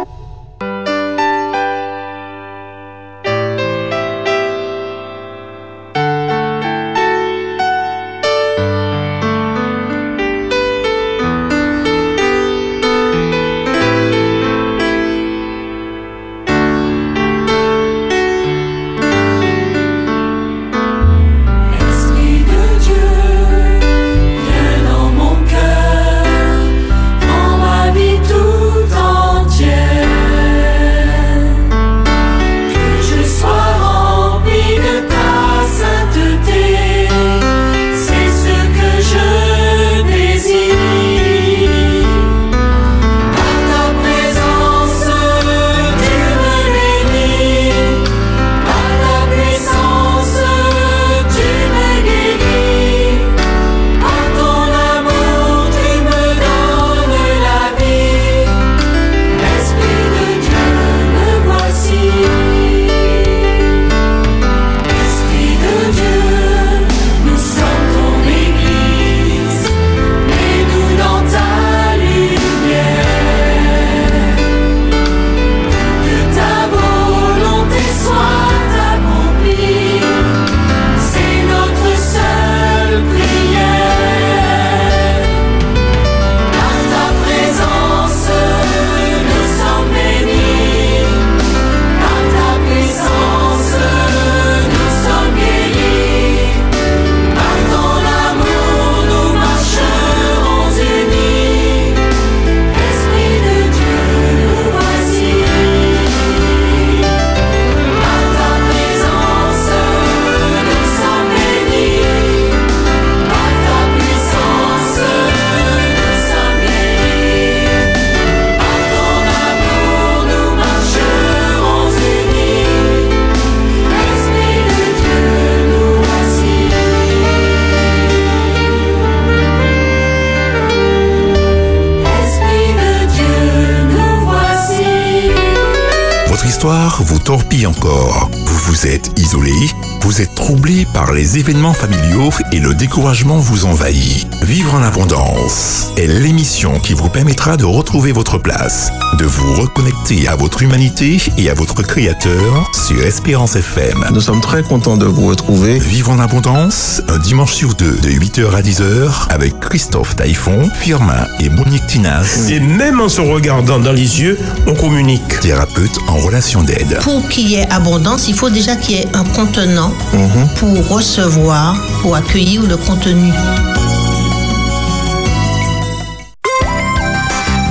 Troublé 140.42 140.86
par 140.92 141.12
les 141.12 141.38
événements 141.38 141.72
familiaux 141.72 142.30
et 142.50 142.58
le 142.58 142.74
découragement 142.74 143.36
vous 143.36 143.64
envahit. 143.64 144.26
Vivre 144.44 144.74
en 144.74 144.82
abondance 144.82 145.92
est 145.96 146.06
l'émission 146.08 146.78
qui 146.80 146.94
vous 146.94 147.08
permettra 147.08 147.56
de 147.56 147.64
retrouver 147.64 148.10
votre 148.12 148.38
place, 148.38 148.90
de 149.18 149.24
vous 149.24 149.54
reconnecter 149.54 150.26
à 150.26 150.34
votre 150.34 150.62
humanité 150.62 151.18
et 151.38 151.48
à 151.48 151.54
votre 151.54 151.82
créateur 151.82 152.68
sur 152.86 153.00
Espérance 153.04 153.54
FM. 153.56 154.04
Nous 154.12 154.20
sommes 154.20 154.40
très 154.40 154.62
contents 154.62 154.96
de 154.96 155.06
vous 155.06 155.26
retrouver. 155.28 155.78
Vivre 155.78 156.10
en 156.10 156.18
abondance, 156.18 157.00
un 157.08 157.18
dimanche 157.18 157.52
sur 157.54 157.74
deux, 157.74 157.96
de 158.02 158.08
8h 158.08 158.52
à 158.54 158.62
10h, 158.62 159.28
avec 159.30 159.58
Christophe 159.60 160.16
Taïfon, 160.16 160.68
Firmin 160.80 161.26
et 161.40 161.48
Monique 161.48 161.86
Tinas. 161.86 162.48
Et 162.50 162.58
même 162.60 163.00
en 163.00 163.08
se 163.08 163.20
regardant 163.20 163.78
dans 163.78 163.92
les 163.92 164.20
yeux, 164.20 164.38
on 164.66 164.74
communique. 164.74 165.40
Thérapeute 165.40 165.98
en 166.08 166.16
relation 166.16 166.62
d'aide. 166.62 166.98
Pour 167.02 167.26
qu'il 167.28 167.48
y 167.48 167.54
ait 167.54 167.70
abondance, 167.70 168.26
il 168.28 168.34
faut 168.34 168.50
déjà 168.50 168.74
qu'il 168.76 168.96
y 168.96 169.00
ait 169.00 169.08
un 169.14 169.24
contenant 169.24 169.92
Mhm. 170.12 170.48
pour 170.56 170.88
recevoir, 170.88 171.76
pour 172.02 172.16
accueillir 172.16 172.62
le 172.64 172.76
contenu. 172.76 173.30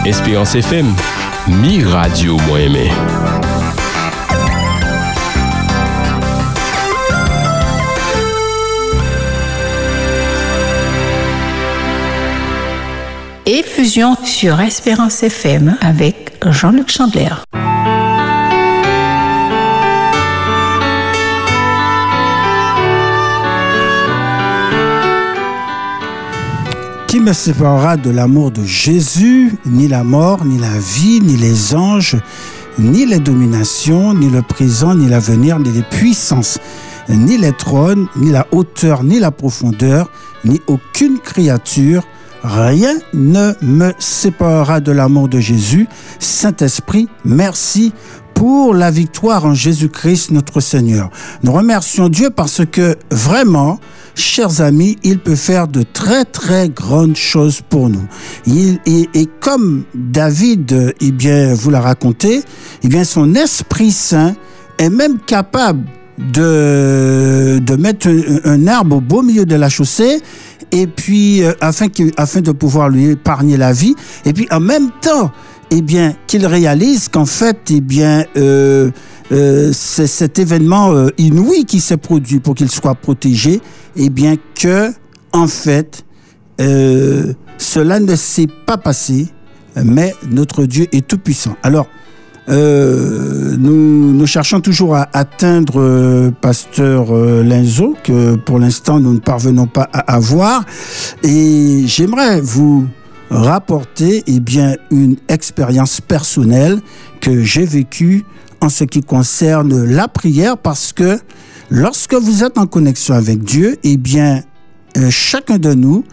Espérance 0.04 0.56
FM, 0.56 0.96
mi 1.48 1.84
radio 1.84 2.36
moi 2.48 2.60
aimé. 2.60 2.90
Et 13.46 13.62
fusion 13.62 14.16
sur 14.24 14.60
Espérance 14.60 15.22
FM 15.22 15.78
avec 15.82 16.34
Jean-Luc 16.50 16.90
Chandler. 16.90 17.30
Qui 27.12 27.20
me 27.20 27.34
séparera 27.34 27.98
de 27.98 28.10
l'amour 28.10 28.52
de 28.52 28.64
Jésus 28.64 29.58
Ni 29.66 29.90
la 29.90 30.06
mort, 30.06 30.46
ni 30.46 30.58
la 30.58 30.80
vie, 30.80 31.20
ni 31.20 31.36
les 31.36 31.76
anges, 31.76 32.16
ni 32.80 33.06
les 33.06 33.20
dominations, 33.20 34.14
ni 34.14 34.30
le 34.30 34.42
présent, 34.42 34.96
ni 34.96 35.10
l'avenir, 35.10 35.60
ni 35.60 35.74
les 35.74 35.82
puissances, 35.82 36.58
ni 37.10 37.38
les 37.38 37.52
trônes, 37.52 38.08
ni 38.16 38.32
la 38.32 38.48
hauteur, 38.54 39.04
ni 39.04 39.20
la 39.20 39.30
profondeur, 39.30 40.10
ni 40.46 40.62
aucune 40.68 41.20
créature. 41.20 42.04
Rien 42.44 42.94
ne 43.14 43.56
me 43.62 43.92
séparera 44.00 44.80
de 44.80 44.94
l'amour 44.94 45.28
de 45.28 45.42
Jésus. 45.42 45.90
Saint-Esprit, 46.18 47.10
merci 47.26 47.92
pour 48.34 48.74
la 48.74 48.90
victoire 48.90 49.44
en 49.44 49.54
Jésus-Christ 49.54 50.32
notre 50.32 50.62
Seigneur. 50.62 51.10
Nous 51.44 51.52
remercions 51.52 52.08
Dieu 52.08 52.30
parce 52.30 52.66
que 52.66 52.96
vraiment, 53.12 53.82
chers 54.16 54.62
amis, 54.62 54.98
il 55.04 55.20
peut 55.20 55.36
faire 55.36 55.68
de 55.68 55.84
très 55.84 56.26
très 56.26 56.70
grandes 56.70 57.16
choses 57.16 57.62
pour 57.62 57.90
nous. 57.90 58.08
Et, 58.48 59.28
comme 59.40 59.84
David, 59.94 60.94
eh 61.00 61.12
bien, 61.12 61.54
vous 61.54 61.70
l'a 61.70 61.82
raconté, 61.82 62.42
eh 62.84 62.88
bien, 62.88 63.04
son 63.04 63.36
Esprit 63.36 63.92
Saint 63.92 64.36
est 64.78 64.90
même 64.90 65.20
capable 65.20 65.86
de, 66.34 67.60
de 67.60 67.76
mettre 67.76 68.10
un, 68.46 68.68
arbre 68.68 68.98
au 68.98 69.02
beau 69.02 69.22
milieu 69.22 69.46
de 69.46 69.56
la 69.56 69.70
chaussée 69.70 70.22
et 70.72 70.88
puis 70.88 71.44
euh, 71.44 71.54
afin, 71.62 71.88
afin 72.18 72.42
de 72.42 72.52
pouvoir 72.52 72.90
lui 72.90 73.12
épargner 73.12 73.58
la 73.58 73.74
vie 73.74 73.96
et 74.26 74.34
puis 74.34 74.48
en 74.52 74.60
même 74.60 74.90
temps 75.02 75.32
eh 75.72 75.82
bien 75.82 76.14
qu'il 76.28 76.46
réalise 76.46 77.08
qu'en 77.08 77.26
fait 77.26 77.58
eh 77.72 77.82
bien 77.82 78.26
euh, 78.38 78.92
euh, 79.32 79.72
c'est 79.74 80.08
cet 80.08 80.38
événement 80.38 80.94
inouï 81.18 81.66
qui 81.66 81.80
s'est 81.80 81.98
produit 81.98 82.40
pour 82.40 82.56
qu'il 82.56 82.70
soit 82.70 82.96
protégé 82.96 83.62
eh 83.96 84.10
bien 84.10 84.36
que 84.56 84.92
en 85.34 85.48
fait 85.48 86.04
euh, 86.60 87.34
cela 87.58 88.00
ne 88.00 88.16
s'est 88.16 88.48
pas 88.66 88.78
passé 88.78 89.28
mais 89.76 90.14
notre 90.30 90.66
Dieu 90.66 90.88
est 90.92 91.08
tout 91.08 91.18
puissant 91.18 91.56
alors 91.64 91.88
euh, 92.50 93.56
nous, 93.58 94.26
cherchons 94.26 94.62
toujours 94.62 94.96
à 94.96 95.08
atteindre 95.14 95.80
euh, 95.80 96.32
Pasteur 96.32 97.08
euh, 97.12 97.44
que 98.04 98.36
pour 98.36 98.60
l'instant 98.60 99.00
nous 99.00 99.14
ne 99.14 99.20
parvenons 99.20 99.68
pas 99.68 99.90
à 99.94 100.16
avoir. 100.16 100.66
Et 101.24 101.84
j'aimerais 101.86 102.42
vous 102.42 102.88
rapporter 103.30 104.24
eh 104.28 104.40
bien, 104.40 104.76
une 104.90 105.18
expérience 105.28 106.02
personnelle 106.02 106.82
que 107.22 107.42
j'ai 107.42 107.66
vécue 107.66 108.26
en 108.60 108.70
ce 108.70 108.84
qui 108.84 109.02
concerne 109.02 109.86
la 109.86 110.08
prière, 110.08 110.58
parce 110.58 110.94
que 110.94 111.20
lorsque 111.72 112.14
vous 112.14 112.44
êtes 112.44 112.60
en 112.60 112.68
connexion 112.68 113.16
avec 113.16 113.44
Dieu, 113.44 113.78
eh 113.84 113.98
bien, 113.98 114.44
chacun 115.10 115.58
de 115.58 115.74
nous, 115.74 116.04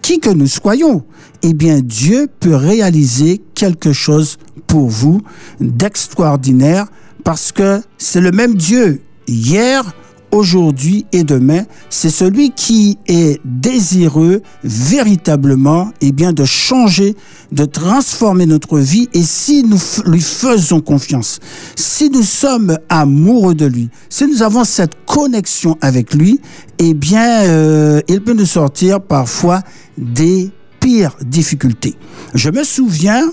qui 0.00 0.20
que 0.20 0.30
nous 0.30 0.46
soyons, 0.46 1.04
eh 1.42 1.52
bien, 1.52 1.80
Dieu 1.80 2.28
peut 2.40 2.54
réaliser 2.54 3.42
quelque 3.54 3.92
chose 3.92 4.38
pour 4.66 4.88
vous 4.88 5.20
d'extraordinaire 5.60 6.86
parce 7.24 7.52
que 7.52 7.82
c'est 7.98 8.20
le 8.20 8.30
même 8.30 8.54
Dieu. 8.54 9.02
Hier, 9.26 9.84
aujourd'hui 10.32 11.06
et 11.12 11.24
demain. 11.24 11.64
C'est 11.90 12.10
celui 12.10 12.50
qui 12.50 12.98
est 13.06 13.40
désireux 13.44 14.42
véritablement 14.64 15.90
eh 16.00 16.12
bien, 16.12 16.32
de 16.32 16.44
changer, 16.44 17.14
de 17.52 17.64
transformer 17.64 18.46
notre 18.46 18.78
vie. 18.78 19.08
Et 19.14 19.22
si 19.22 19.62
nous 19.64 19.78
lui 20.06 20.20
faisons 20.20 20.80
confiance, 20.80 21.40
si 21.76 22.10
nous 22.10 22.22
sommes 22.22 22.78
amoureux 22.88 23.54
de 23.54 23.66
lui, 23.66 23.88
si 24.08 24.26
nous 24.26 24.42
avons 24.42 24.64
cette 24.64 25.04
connexion 25.06 25.76
avec 25.80 26.14
lui, 26.14 26.40
eh 26.78 26.94
bien, 26.94 27.42
euh, 27.44 28.00
il 28.08 28.20
peut 28.20 28.34
nous 28.34 28.46
sortir 28.46 29.00
parfois 29.00 29.62
des 29.96 30.50
pires 30.80 31.16
difficultés. 31.24 31.96
Je 32.34 32.50
me 32.50 32.62
souviens, 32.62 33.30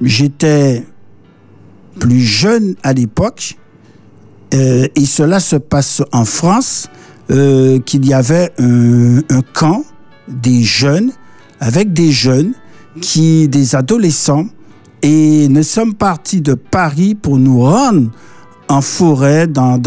j'étais 0.00 0.84
plus 1.98 2.20
jeune 2.20 2.74
à 2.82 2.92
l'époque, 2.92 3.56
euh, 4.54 4.86
et 4.94 5.04
cela 5.04 5.40
se 5.40 5.56
passe 5.56 6.02
en 6.12 6.24
France, 6.24 6.88
euh, 7.30 7.80
qu'il 7.80 8.06
y 8.06 8.14
avait 8.14 8.52
un, 8.58 9.20
camp 9.52 9.84
des 10.28 10.62
jeunes, 10.62 11.12
avec 11.60 11.92
des 11.92 12.12
jeunes, 12.12 12.52
qui, 13.00 13.48
des 13.48 13.74
adolescents, 13.74 14.46
et 15.02 15.48
nous 15.48 15.62
sommes 15.62 15.94
partis 15.94 16.40
de 16.40 16.54
Paris 16.54 17.14
pour 17.14 17.38
nous 17.38 17.62
rendre 17.62 18.10
en 18.68 18.80
forêt 18.80 19.46
dans, 19.46 19.78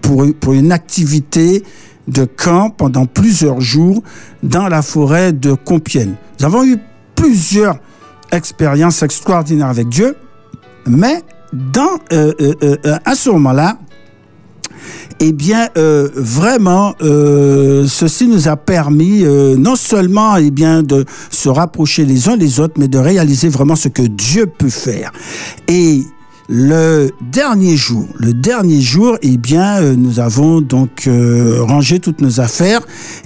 pour 0.00 0.52
une 0.52 0.72
activité 0.72 1.62
de 2.08 2.24
camp 2.24 2.70
pendant 2.70 3.06
plusieurs 3.06 3.60
jours 3.60 4.02
dans 4.42 4.68
la 4.68 4.82
forêt 4.82 5.32
de 5.32 5.52
Compiègne. 5.52 6.14
Nous 6.40 6.46
avons 6.46 6.64
eu 6.64 6.78
plusieurs 7.14 7.76
expériences 8.32 9.02
extraordinaires 9.02 9.68
avec 9.68 9.88
Dieu, 9.88 10.16
mais 10.86 11.22
dans, 11.52 11.98
euh, 12.12 12.32
euh, 12.40 12.54
euh, 12.62 12.96
à 13.04 13.14
ce 13.14 13.30
moment-là, 13.30 13.78
eh 15.20 15.32
bien, 15.32 15.68
euh, 15.76 16.08
vraiment, 16.14 16.94
euh, 17.00 17.86
ceci 17.86 18.26
nous 18.26 18.48
a 18.48 18.56
permis 18.56 19.22
euh, 19.24 19.56
non 19.56 19.76
seulement 19.76 20.36
eh 20.36 20.50
bien, 20.50 20.82
de 20.82 21.04
se 21.30 21.48
rapprocher 21.48 22.04
les 22.04 22.28
uns 22.28 22.36
les 22.36 22.58
autres, 22.58 22.74
mais 22.78 22.88
de 22.88 22.98
réaliser 22.98 23.48
vraiment 23.48 23.76
ce 23.76 23.88
que 23.88 24.02
Dieu 24.02 24.46
peut 24.46 24.68
faire. 24.68 25.12
Et 25.68 26.02
le 26.48 27.10
dernier 27.30 27.76
jour, 27.76 28.08
le 28.18 28.32
dernier 28.32 28.80
jour, 28.80 29.16
eh 29.22 29.36
bien, 29.36 29.80
euh, 29.80 29.94
nous 29.94 30.18
avons 30.18 30.60
donc 30.60 31.06
euh, 31.06 31.62
rangé 31.62 32.00
toutes 32.00 32.20
nos 32.20 32.40
affaires 32.40 32.80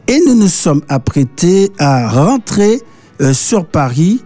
et 0.06 0.20
nous 0.26 0.34
nous 0.34 0.48
sommes 0.48 0.82
apprêtés 0.88 1.72
à 1.78 2.08
rentrer 2.08 2.82
euh, 3.20 3.32
sur 3.32 3.64
Paris 3.64 4.22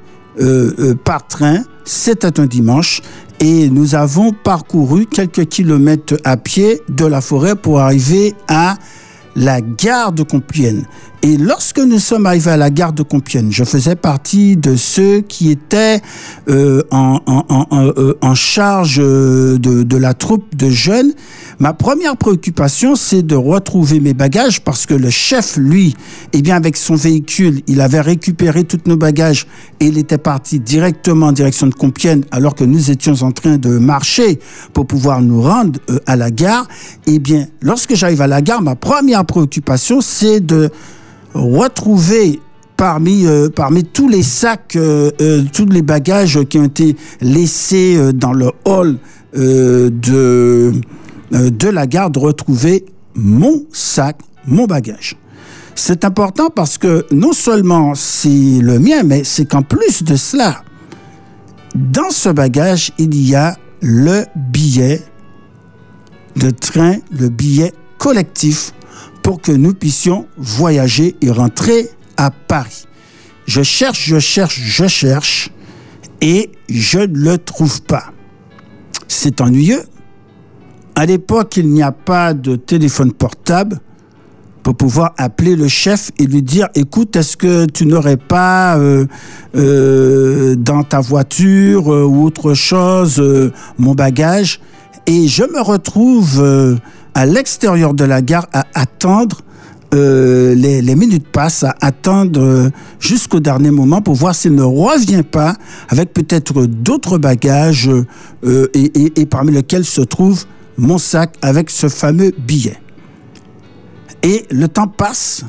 par 1.05 1.27
train. 1.27 1.59
C'était 1.85 2.41
un 2.41 2.47
dimanche 2.47 3.03
et 3.41 3.71
nous 3.71 3.95
avons 3.95 4.33
parcouru 4.33 5.07
quelques 5.07 5.47
kilomètres 5.47 6.17
à 6.25 6.37
pied 6.37 6.81
de 6.89 7.07
la 7.07 7.21
forêt 7.21 7.57
pour 7.57 7.81
arriver 7.81 8.35
à 8.49 8.77
la 9.35 9.61
gare 9.61 10.13
de 10.13 10.23
Compiègne. 10.23 10.85
Et 11.23 11.37
lorsque 11.37 11.79
nous 11.79 11.99
sommes 11.99 12.25
arrivés 12.25 12.53
à 12.53 12.57
la 12.57 12.71
gare 12.71 12.95
de 12.95 13.03
Compiègne, 13.03 13.51
je 13.51 13.65
faisais 13.65 13.95
partie 13.95 14.57
de 14.57 14.75
ceux 14.75 15.21
qui 15.21 15.51
étaient 15.51 16.01
euh, 16.49 16.83
en, 16.91 17.21
en, 17.27 17.45
en, 17.51 17.93
en, 18.23 18.35
charge 18.35 18.97
de, 18.97 19.59
de, 19.59 19.97
la 19.99 20.15
troupe 20.15 20.57
de 20.57 20.71
jeunes. 20.71 21.13
Ma 21.59 21.75
première 21.75 22.17
préoccupation, 22.17 22.97
c'est 22.97 23.21
de 23.23 23.35
retrouver 23.35 24.01
mes 24.01 24.15
bagages 24.15 24.63
parce 24.63 24.87
que 24.87 24.95
le 24.95 25.11
chef, 25.11 25.59
lui, 25.59 25.95
eh 26.33 26.41
bien, 26.41 26.57
avec 26.57 26.79
son 26.79 26.95
véhicule, 26.95 27.61
il 27.67 27.83
avait 27.83 28.01
récupéré 28.01 28.65
tous 28.65 28.81
nos 28.87 28.97
bagages 28.97 29.47
et 29.81 29.89
il 29.89 29.99
était 29.99 30.17
parti 30.17 30.59
directement 30.59 31.27
en 31.27 31.33
direction 31.33 31.67
de 31.67 31.75
Compiègne 31.75 32.23
alors 32.31 32.55
que 32.55 32.65
nous 32.65 32.91
étions 32.91 33.17
en 33.21 33.33
train 33.33 33.59
de 33.59 33.77
marcher 33.77 34.41
pour 34.73 34.87
pouvoir 34.87 35.21
nous 35.21 35.43
rendre 35.43 35.79
euh, 35.91 35.99
à 36.07 36.17
la 36.17 36.31
gare. 36.31 36.67
Eh 37.07 37.19
bien, 37.19 37.47
lorsque 37.61 37.95
j'arrive 37.95 38.23
à 38.23 38.27
la 38.27 38.41
gare, 38.41 38.63
ma 38.63 38.75
première 38.75 39.27
préoccupation, 39.27 40.01
c'est 40.01 40.41
de 40.41 40.71
retrouver 41.35 42.41
parmi, 42.81 43.27
euh, 43.27 43.51
parmi 43.55 43.85
tous 43.85 44.09
les 44.09 44.23
sacs, 44.23 44.75
euh, 44.77 45.11
euh, 45.21 45.43
tous 45.53 45.67
les 45.67 45.83
bagages 45.83 46.43
qui 46.49 46.59
ont 46.59 46.65
été 46.65 46.97
laissés 47.21 48.13
dans 48.15 48.33
le 48.33 48.51
hall 48.65 48.97
de, 49.35 50.73
de 51.31 51.69
la 51.69 51.87
gare, 51.87 52.11
retrouver 52.17 52.87
mon 53.15 53.65
sac, 53.71 54.17
mon 54.47 54.65
bagage. 54.65 55.17
C'est 55.75 56.07
important 56.07 56.49
parce 56.49 56.79
que 56.79 57.05
non 57.13 57.33
seulement 57.33 57.95
c'est 57.95 58.29
le 58.61 58.79
mien, 58.79 59.03
mais 59.05 59.25
c'est 59.25 59.45
qu'en 59.45 59.63
plus 59.63 60.03
de 60.03 60.17
cela, 60.17 60.63
dans 61.75 62.11
ce 62.11 62.31
bagage, 62.31 62.93
il 62.99 63.15
y 63.29 63.35
a 63.35 63.57
le 63.83 64.25
billet 64.35 65.03
de 66.37 66.51
train, 66.51 66.97
le 67.11 67.29
billet 67.29 67.73
collectif 67.99 68.73
pour 69.23 69.41
que 69.41 69.53
nous 69.53 69.75
puissions 69.75 70.27
voyager 70.37 71.17
et 71.21 71.31
rentrer 71.31 71.89
à 72.17 72.31
Paris. 72.31 72.87
Je 73.47 73.63
cherche, 73.63 74.05
je 74.07 74.19
cherche, 74.19 74.61
je 74.61 74.87
cherche 74.87 75.51
et 76.21 76.51
je 76.69 77.01
ne 77.01 77.19
le 77.19 77.39
trouve 77.39 77.83
pas. 77.83 78.13
C'est 79.09 79.41
ennuyeux. 79.41 79.83
À 80.95 81.07
l'époque, 81.07 81.57
il 81.57 81.69
n'y 81.69 81.83
a 81.83 81.93
pas 81.93 82.35
de 82.35 82.57
téléphone 82.57 83.13
portable 83.13 83.81
pour 84.63 84.77
pouvoir 84.77 85.15
appeler 85.17 85.57
le 85.57 85.69
chef 85.69 86.11
et 86.19 86.27
lui 86.27 86.43
dire 86.43 86.69
écoute, 86.75 87.17
est-ce 87.17 87.37
que 87.37 87.65
tu 87.67 87.87
n'aurais 87.87 88.19
pas 88.19 88.79
euh, 88.79 89.07
euh, 89.57 90.55
dans 90.57 90.83
ta 90.83 91.01
voiture 91.01 91.93
euh, 91.93 92.05
ou 92.05 92.25
autre 92.25 92.55
chose 92.55 93.23
mon 93.79 93.95
bagage? 93.95 94.61
Et 95.07 95.27
je 95.27 95.43
me 95.43 95.61
retrouve 95.61 96.79
à 97.15 97.27
l'extérieur 97.27 97.95
de 97.95 98.05
la 98.05 98.23
gare 98.23 98.47
à 98.53 98.65
attendre. 98.75 99.43
euh, 99.95 100.55
les, 100.55 100.95
minutes 100.95 101.27
passent 101.29 101.65
à 101.65 101.75
attendre 101.81 102.41
euh, 102.41 102.71
jusqu'au 103.01 103.41
dernier 103.41 103.73
moment 103.73 104.01
pour 104.01 104.15
voir 104.15 104.35
s'il 104.35 104.55
ne 104.55 104.63
revient 104.63 105.25
pas 105.25 105.57
avec 105.89 106.13
peut-être 106.13 106.67
d'autres 106.67 107.19
bagages 107.19 107.91
euh, 108.45 108.69
et, 108.75 109.27
parmi 109.27 109.51
lesquels 109.51 109.85
se 109.85 110.01
trouve 110.01 110.45
mon 110.79 110.99
sac 110.99 111.35
avec 111.43 111.71
ce 111.71 111.89
fameux 111.89 112.33
billet. 112.39 112.81
Et 114.23 114.47
le 114.51 114.69
temps 114.69 114.87
passe. 114.87 115.45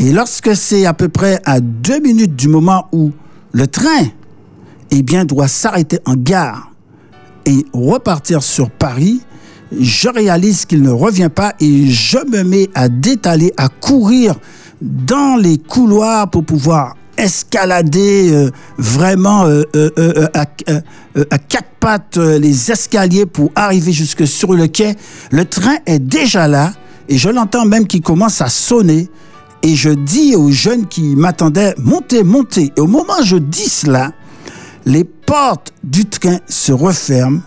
Et 0.00 0.12
lorsque 0.12 0.56
c'est 0.56 0.86
à 0.86 0.94
peu 0.94 1.08
près 1.08 1.40
à 1.44 1.60
deux 1.60 2.00
minutes 2.00 2.34
du 2.34 2.48
moment 2.48 2.88
où 2.92 3.12
le 3.52 3.66
train 3.66 4.06
eh 4.90 5.02
doit 5.24 5.48
s'arrêter 5.48 6.00
en 6.06 6.14
gare 6.14 6.72
et 7.46 7.64
repartir 7.72 8.42
sur 8.42 8.70
Paris, 8.70 9.20
je 9.78 10.08
réalise 10.08 10.64
qu'il 10.64 10.82
ne 10.82 10.90
revient 10.90 11.30
pas 11.34 11.54
et 11.60 11.88
je 11.88 12.18
me 12.30 12.42
mets 12.42 12.68
à 12.74 12.88
détaler, 12.88 13.52
à 13.56 13.68
courir 13.68 14.34
dans 14.80 15.36
les 15.36 15.58
couloirs 15.58 16.30
pour 16.30 16.44
pouvoir 16.44 16.96
escalader 17.16 18.32
euh, 18.32 18.50
vraiment 18.78 19.44
euh, 19.44 19.62
euh, 19.76 19.90
euh, 19.98 20.26
à, 20.34 20.46
euh, 20.68 20.80
euh, 21.18 21.24
à 21.30 21.38
quatre 21.38 21.68
pattes 21.78 22.16
euh, 22.16 22.38
les 22.38 22.72
escaliers 22.72 23.26
pour 23.26 23.52
arriver 23.54 23.92
jusque 23.92 24.26
sur 24.26 24.54
le 24.54 24.66
quai. 24.68 24.96
Le 25.30 25.44
train 25.44 25.76
est 25.86 25.98
déjà 25.98 26.48
là 26.48 26.72
et 27.08 27.18
je 27.18 27.28
l'entends 27.28 27.66
même 27.66 27.86
qui 27.86 28.00
commence 28.00 28.40
à 28.40 28.48
sonner. 28.48 29.08
Et 29.62 29.74
je 29.74 29.90
dis 29.90 30.34
aux 30.36 30.50
jeunes 30.50 30.86
qui 30.86 31.14
m'attendaient, 31.14 31.74
montez, 31.76 32.22
montez. 32.24 32.72
Et 32.76 32.80
au 32.80 32.86
moment 32.86 33.12
où 33.20 33.24
je 33.24 33.36
dis 33.36 33.68
cela, 33.68 34.12
les 34.86 35.04
portes 35.04 35.74
du 35.84 36.06
train 36.06 36.38
se 36.48 36.72
referment 36.72 37.42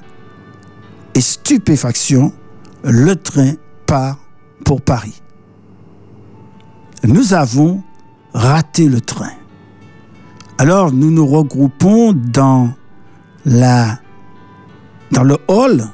et 1.15 1.21
stupéfaction, 1.21 2.33
le 2.83 3.15
train 3.15 3.53
part 3.85 4.17
pour 4.65 4.81
Paris. 4.81 5.21
Nous 7.03 7.33
avons 7.33 7.81
raté 8.33 8.87
le 8.87 9.01
train. 9.01 9.31
Alors 10.57 10.91
nous 10.91 11.11
nous 11.11 11.25
regroupons 11.25 12.13
dans, 12.13 12.71
la, 13.45 13.99
dans 15.11 15.23
le 15.23 15.37
hall 15.47 15.85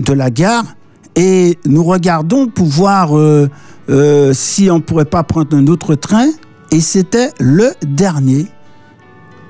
de 0.00 0.12
la 0.12 0.30
gare 0.30 0.64
et 1.16 1.58
nous 1.64 1.84
regardons 1.84 2.48
pour 2.48 2.66
voir 2.66 3.16
euh, 3.16 3.48
euh, 3.88 4.32
si 4.32 4.70
on 4.70 4.76
ne 4.76 4.82
pourrait 4.82 5.04
pas 5.04 5.22
prendre 5.22 5.56
un 5.56 5.66
autre 5.66 5.94
train. 5.94 6.28
Et 6.70 6.80
c'était 6.80 7.30
le 7.38 7.72
dernier, 7.86 8.48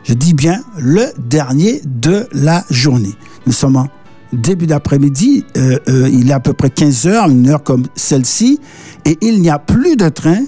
je 0.03 0.15
dis 0.15 0.35
bien 0.35 0.63
le 0.79 1.07
dernier 1.19 1.81
de 1.85 2.27
la 2.33 2.65
journée. 2.69 3.15
Nous 3.47 3.53
sommes 3.53 3.77
en 3.77 3.89
début 4.35 4.67
d'après-midi, 4.67 5.45
euh, 5.57 5.79
euh, 5.89 6.09
il 6.13 6.31
est 6.31 6.35
à 6.35 6.41
peu 6.41 6.53
près 6.53 6.71
15 6.71 7.07
heures, 7.07 7.29
une 7.31 7.49
heure 7.49 7.63
comme 7.63 7.85
celle-ci, 7.95 8.61
et 9.05 9.17
il 9.23 9.41
n'y 9.41 9.51
a 9.51 9.59
plus 9.59 9.97
de 9.97 10.09
train, 10.09 10.41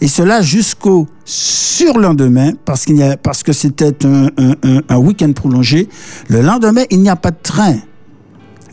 et 0.00 0.08
cela 0.08 0.42
jusqu'au 0.42 1.06
surlendemain, 1.24 2.52
parce, 2.64 2.86
y 2.88 3.02
a, 3.02 3.16
parce 3.16 3.42
que 3.42 3.52
c'était 3.52 4.04
un- 4.06 4.28
un- 4.38 4.80
un 4.88 4.96
week-end 4.96 5.32
prolongé. 5.32 5.88
Le 6.28 6.40
lendemain, 6.42 6.82
il 6.90 7.00
n'y 7.00 7.08
a 7.08 7.16
pas 7.16 7.30
de 7.30 7.38
train. 7.42 7.76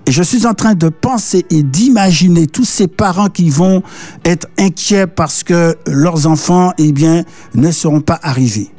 Et 0.06 0.12
je 0.12 0.22
suis 0.22 0.46
en 0.46 0.54
train 0.54 0.74
de 0.76 0.90
penser 0.90 1.46
et 1.50 1.64
d'imaginer 1.64 2.46
tous 2.48 2.66
ces 2.66 2.88
parents 2.88 3.30
qui 3.30 3.50
vont 3.50 3.82
être 4.26 4.48
inquiets 4.60 5.08
parce 5.08 5.44
que 5.44 5.76
leurs 5.88 6.28
enfants, 6.28 6.74
eh 6.78 6.92
bien, 6.92 7.24
ne 7.56 7.72
seront 7.72 8.02
pas 8.02 8.20
arrivés. 8.22 8.70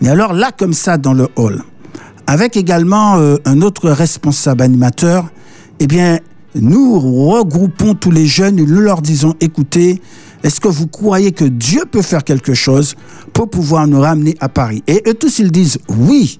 Et 0.00 0.08
alors 0.08 0.32
là, 0.32 0.50
comme 0.56 0.72
ça, 0.72 0.96
dans 0.96 1.12
le 1.12 1.26
hall, 1.36 1.62
avec 2.26 2.56
également 2.56 3.16
euh, 3.16 3.36
un 3.44 3.60
autre 3.62 3.90
responsable 3.90 4.62
animateur, 4.62 5.30
eh 5.80 5.86
bien, 5.86 6.18
nous 6.54 6.98
regroupons 6.98 7.94
tous 7.94 8.10
les 8.10 8.26
jeunes 8.26 8.58
et 8.58 8.66
nous 8.66 8.80
leur 8.80 9.02
disons, 9.02 9.34
écoutez, 9.40 10.00
est-ce 10.42 10.60
que 10.60 10.68
vous 10.68 10.86
croyez 10.86 11.32
que 11.32 11.44
Dieu 11.44 11.84
peut 11.90 12.02
faire 12.02 12.22
quelque 12.22 12.54
chose 12.54 12.94
pour 13.32 13.48
pouvoir 13.48 13.86
nous 13.86 14.00
ramener 14.00 14.36
à 14.40 14.48
Paris? 14.48 14.82
Et 14.86 15.02
eux 15.06 15.14
tous, 15.14 15.38
ils 15.38 15.50
disent 15.50 15.78
oui. 15.88 16.38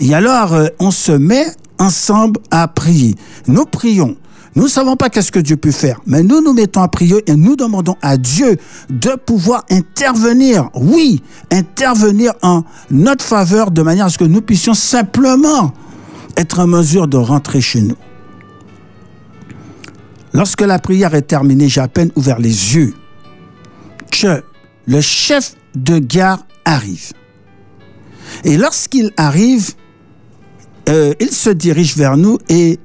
Et 0.00 0.14
alors, 0.14 0.54
euh, 0.54 0.66
on 0.80 0.90
se 0.90 1.12
met 1.12 1.46
ensemble 1.78 2.40
à 2.50 2.68
prier. 2.68 3.14
Nous 3.46 3.64
prions. 3.64 4.16
Nous 4.56 4.64
ne 4.64 4.68
savons 4.68 4.94
pas 4.94 5.10
qu'est-ce 5.10 5.32
que 5.32 5.40
Dieu 5.40 5.56
peut 5.56 5.72
faire, 5.72 6.00
mais 6.06 6.22
nous 6.22 6.40
nous 6.40 6.52
mettons 6.52 6.82
à 6.82 6.88
prier 6.88 7.24
et 7.26 7.34
nous 7.34 7.56
demandons 7.56 7.96
à 8.02 8.16
Dieu 8.16 8.56
de 8.88 9.10
pouvoir 9.16 9.64
intervenir, 9.68 10.70
oui, 10.74 11.22
intervenir 11.50 12.34
en 12.42 12.62
notre 12.90 13.24
faveur 13.24 13.72
de 13.72 13.82
manière 13.82 14.06
à 14.06 14.10
ce 14.10 14.18
que 14.18 14.24
nous 14.24 14.42
puissions 14.42 14.74
simplement 14.74 15.72
être 16.36 16.60
en 16.60 16.68
mesure 16.68 17.08
de 17.08 17.16
rentrer 17.16 17.60
chez 17.60 17.80
nous. 17.80 17.96
Lorsque 20.32 20.62
la 20.62 20.78
prière 20.78 21.14
est 21.14 21.22
terminée, 21.22 21.68
j'ai 21.68 21.80
à 21.80 21.88
peine 21.88 22.10
ouvert 22.14 22.38
les 22.38 22.74
yeux 22.74 22.94
que 24.10 24.42
le 24.86 25.00
chef 25.00 25.54
de 25.74 25.98
gare 25.98 26.44
arrive. 26.64 27.12
Et 28.44 28.56
lorsqu'il 28.56 29.12
arrive, 29.16 29.74
euh, 30.88 31.14
il 31.20 31.30
se 31.30 31.50
dirige 31.50 31.96
vers 31.96 32.16
nous 32.16 32.38
et, 32.48 32.78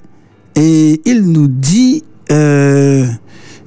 et 0.56 1.02
il 1.06 1.22
nous 1.24 1.48
dit, 1.48 2.04
euh, 2.32 3.08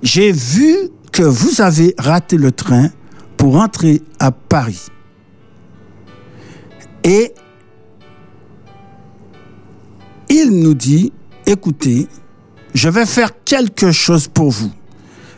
j'ai 0.03 0.33
vu 0.33 0.75
que 1.11 1.23
vous 1.23 1.61
avez 1.61 1.95
raté 1.99 2.37
le 2.37 2.53
train 2.53 2.89
pour 3.37 3.57
entrer 3.57 4.03
à 4.19 4.31
Paris. 4.31 4.87
Et 7.05 7.33
il 10.29 10.51
nous 10.51 10.75
dit, 10.75 11.13
écoutez, 11.47 12.09
je 12.75 12.89
vais 12.89 13.07
faire 13.07 13.31
quelque 13.45 13.93
chose 13.93 14.29
pour 14.29 14.51
vous. 14.51 14.71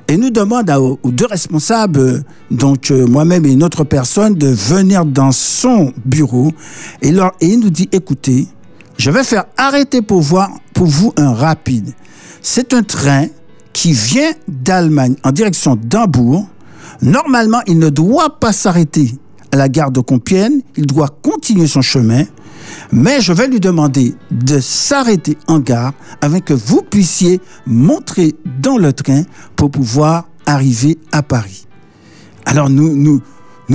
Et 0.06 0.18
nous 0.18 0.30
demande 0.30 0.70
aux 0.70 0.98
deux 1.10 1.26
responsables, 1.26 2.24
donc 2.50 2.90
euh, 2.90 3.06
moi-même 3.06 3.46
et 3.46 3.52
une 3.52 3.62
autre 3.62 3.84
personne, 3.84 4.34
de 4.34 4.48
venir 4.48 5.06
dans 5.06 5.32
son 5.32 5.94
bureau. 6.04 6.52
Et, 7.00 7.08
et 7.08 7.46
il 7.46 7.60
nous 7.60 7.70
dit, 7.70 7.88
écoutez, 7.90 8.46
je 8.98 9.10
vais 9.10 9.24
faire 9.24 9.44
arrêter 9.56 10.02
pour, 10.02 10.20
voir, 10.20 10.50
pour 10.72 10.86
vous 10.86 11.12
un 11.16 11.32
rapide. 11.32 11.92
C'est 12.42 12.74
un 12.74 12.82
train 12.82 13.26
qui 13.72 13.92
vient 13.92 14.32
d'Allemagne 14.48 15.16
en 15.24 15.32
direction 15.32 15.76
d'Hambourg. 15.76 16.46
Normalement, 17.02 17.60
il 17.66 17.78
ne 17.78 17.90
doit 17.90 18.38
pas 18.38 18.52
s'arrêter 18.52 19.10
à 19.52 19.56
la 19.56 19.68
gare 19.68 19.90
de 19.90 20.00
Compiègne. 20.00 20.60
Il 20.76 20.86
doit 20.86 21.08
continuer 21.22 21.66
son 21.66 21.82
chemin. 21.82 22.24
Mais 22.92 23.20
je 23.20 23.32
vais 23.32 23.48
lui 23.48 23.60
demander 23.60 24.14
de 24.30 24.58
s'arrêter 24.60 25.36
en 25.48 25.58
gare 25.58 25.92
afin 26.20 26.40
que 26.40 26.54
vous 26.54 26.82
puissiez 26.82 27.40
montrer 27.66 28.34
dans 28.60 28.78
le 28.78 28.92
train 28.92 29.22
pour 29.56 29.70
pouvoir 29.70 30.28
arriver 30.46 30.98
à 31.12 31.22
Paris. 31.22 31.66
Alors 32.46 32.70
nous, 32.70 33.22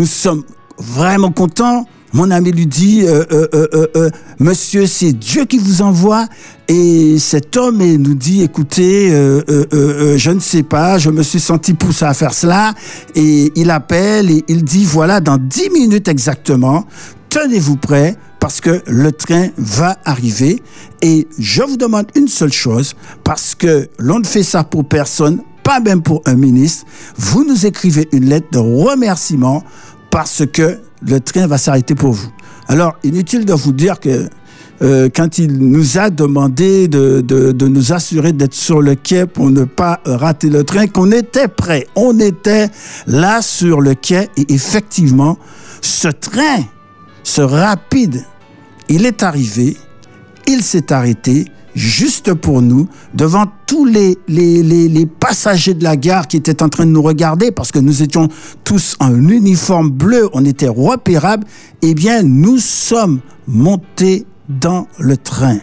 sommes 0.06 0.44
vraiment 0.78 1.32
contents. 1.32 1.86
Mon 2.14 2.32
ami 2.32 2.52
lui 2.52 2.66
dit, 2.66 3.04
euh, 3.04 3.24
euh, 3.32 3.48
euh, 3.96 4.10
monsieur, 4.40 4.88
c'est 4.88 5.14
Dieu 5.14 5.46
qui 5.46 5.58
vous 5.60 5.82
envoie. 5.82 6.28
Et 6.68 7.18
cet 7.20 7.56
homme 7.56 7.84
nous 7.84 8.16
dit, 8.16 8.42
écoutez, 8.44 9.10
je 9.10 10.32
ne 10.32 10.40
sais 10.40 10.64
pas, 10.64 10.98
je 10.98 11.10
me 11.10 11.24
suis 11.24 11.40
senti 11.40 11.74
poussé 11.74 12.06
à 12.06 12.14
faire 12.14 12.34
cela. 12.34 12.74
Et 13.16 13.52
il 13.56 13.70
appelle 13.70 14.32
et 14.32 14.44
il 14.48 14.64
dit, 14.64 14.86
voilà, 14.86 15.20
dans 15.20 15.38
10 15.38 15.70
minutes 15.72 16.08
exactement, 16.08 16.86
tenez-vous 17.30 17.78
prêts 17.78 18.16
parce 18.40 18.62
que 18.62 18.82
le 18.88 19.12
train 19.12 19.50
va 19.58 19.98
arriver. 20.06 20.62
Et 21.02 21.28
je 21.38 21.64
vous 21.64 21.78
demande 21.78 22.08
une 22.16 22.28
seule 22.28 22.54
chose, 22.54 22.96
parce 23.24 23.56
que 23.56 23.88
l'on 24.00 24.20
ne 24.20 24.26
fait 24.26 24.44
ça 24.44 24.64
pour 24.64 24.86
personne, 24.86 25.42
pas 25.64 25.80
même 25.80 26.02
pour 26.02 26.22
un 26.26 26.36
ministre. 26.36 26.86
Vous 27.18 27.46
nous 27.46 27.66
écrivez 27.66 28.08
une 28.12 28.26
lettre 28.26 28.48
de 28.52 28.60
remerciement 28.60 29.64
parce 30.10 30.44
que 30.52 30.80
le 31.06 31.20
train 31.20 31.48
va 31.48 31.58
s'arrêter 31.58 31.96
pour 31.96 32.14
vous. 32.14 32.30
Alors, 32.68 32.96
inutile 33.04 33.46
de 33.46 33.54
vous 33.54 33.74
dire 33.74 34.00
que 34.00 34.30
euh, 34.82 35.10
quand 35.14 35.38
il 35.38 35.58
nous 35.58 35.98
a 35.98 36.10
demandé 36.10 36.88
de, 36.88 37.22
de, 37.22 37.52
de 37.52 37.68
nous 37.68 37.92
assurer 37.92 38.32
d'être 38.32 38.54
sur 38.54 38.82
le 38.82 38.96
quai 38.96 39.26
pour 39.26 39.52
ne 39.52 39.66
pas 39.66 40.00
rater 40.06 40.50
le 40.50 40.64
train, 40.64 40.88
qu'on 40.88 41.12
était 41.12 41.50
prêt. 41.50 41.86
On 41.96 42.18
était 42.20 42.70
là 43.06 43.42
sur 43.42 43.82
le 43.82 43.94
quai 43.96 44.30
et 44.38 44.54
effectivement, 44.54 45.38
ce 45.82 46.08
train, 46.08 46.64
ce 47.24 47.42
rapide, 47.42 48.24
il 48.88 49.06
est 49.06 49.22
arrivé, 49.24 49.76
il 50.48 50.64
s'est 50.64 50.94
arrêté 50.94 51.46
juste 51.76 52.34
pour 52.34 52.62
nous, 52.62 52.88
devant 53.14 53.46
tous 53.66 53.86
les, 53.86 54.18
passagers 55.20 55.74
de 55.74 55.84
la 55.84 55.96
gare 55.96 56.28
qui 56.28 56.38
étaient 56.38 56.64
en 56.64 56.70
train 56.70 56.86
de 56.86 56.92
nous 56.92 57.02
regarder, 57.02 57.52
parce 57.52 57.72
que 57.72 57.80
nous 57.80 58.02
étions 58.02 58.28
tous 58.64 58.96
en 59.00 59.14
uniforme 59.28 59.90
bleu, 59.90 60.30
on 60.34 60.46
était 60.46 60.68
repérables, 60.68 61.46
eh 61.82 61.94
bien, 61.94 62.24
nous 62.24 62.58
sommes 62.58 63.20
montés 63.48 64.26
dans 64.48 64.88
le 64.98 65.18
train. 65.18 65.60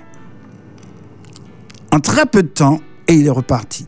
En 1.93 2.01
très 2.01 2.27
peu 2.27 2.43
de 2.43 2.49
temps, 2.49 2.81
et 3.09 3.15
il 3.15 3.27
est 3.27 3.31
reparti. 3.31 3.87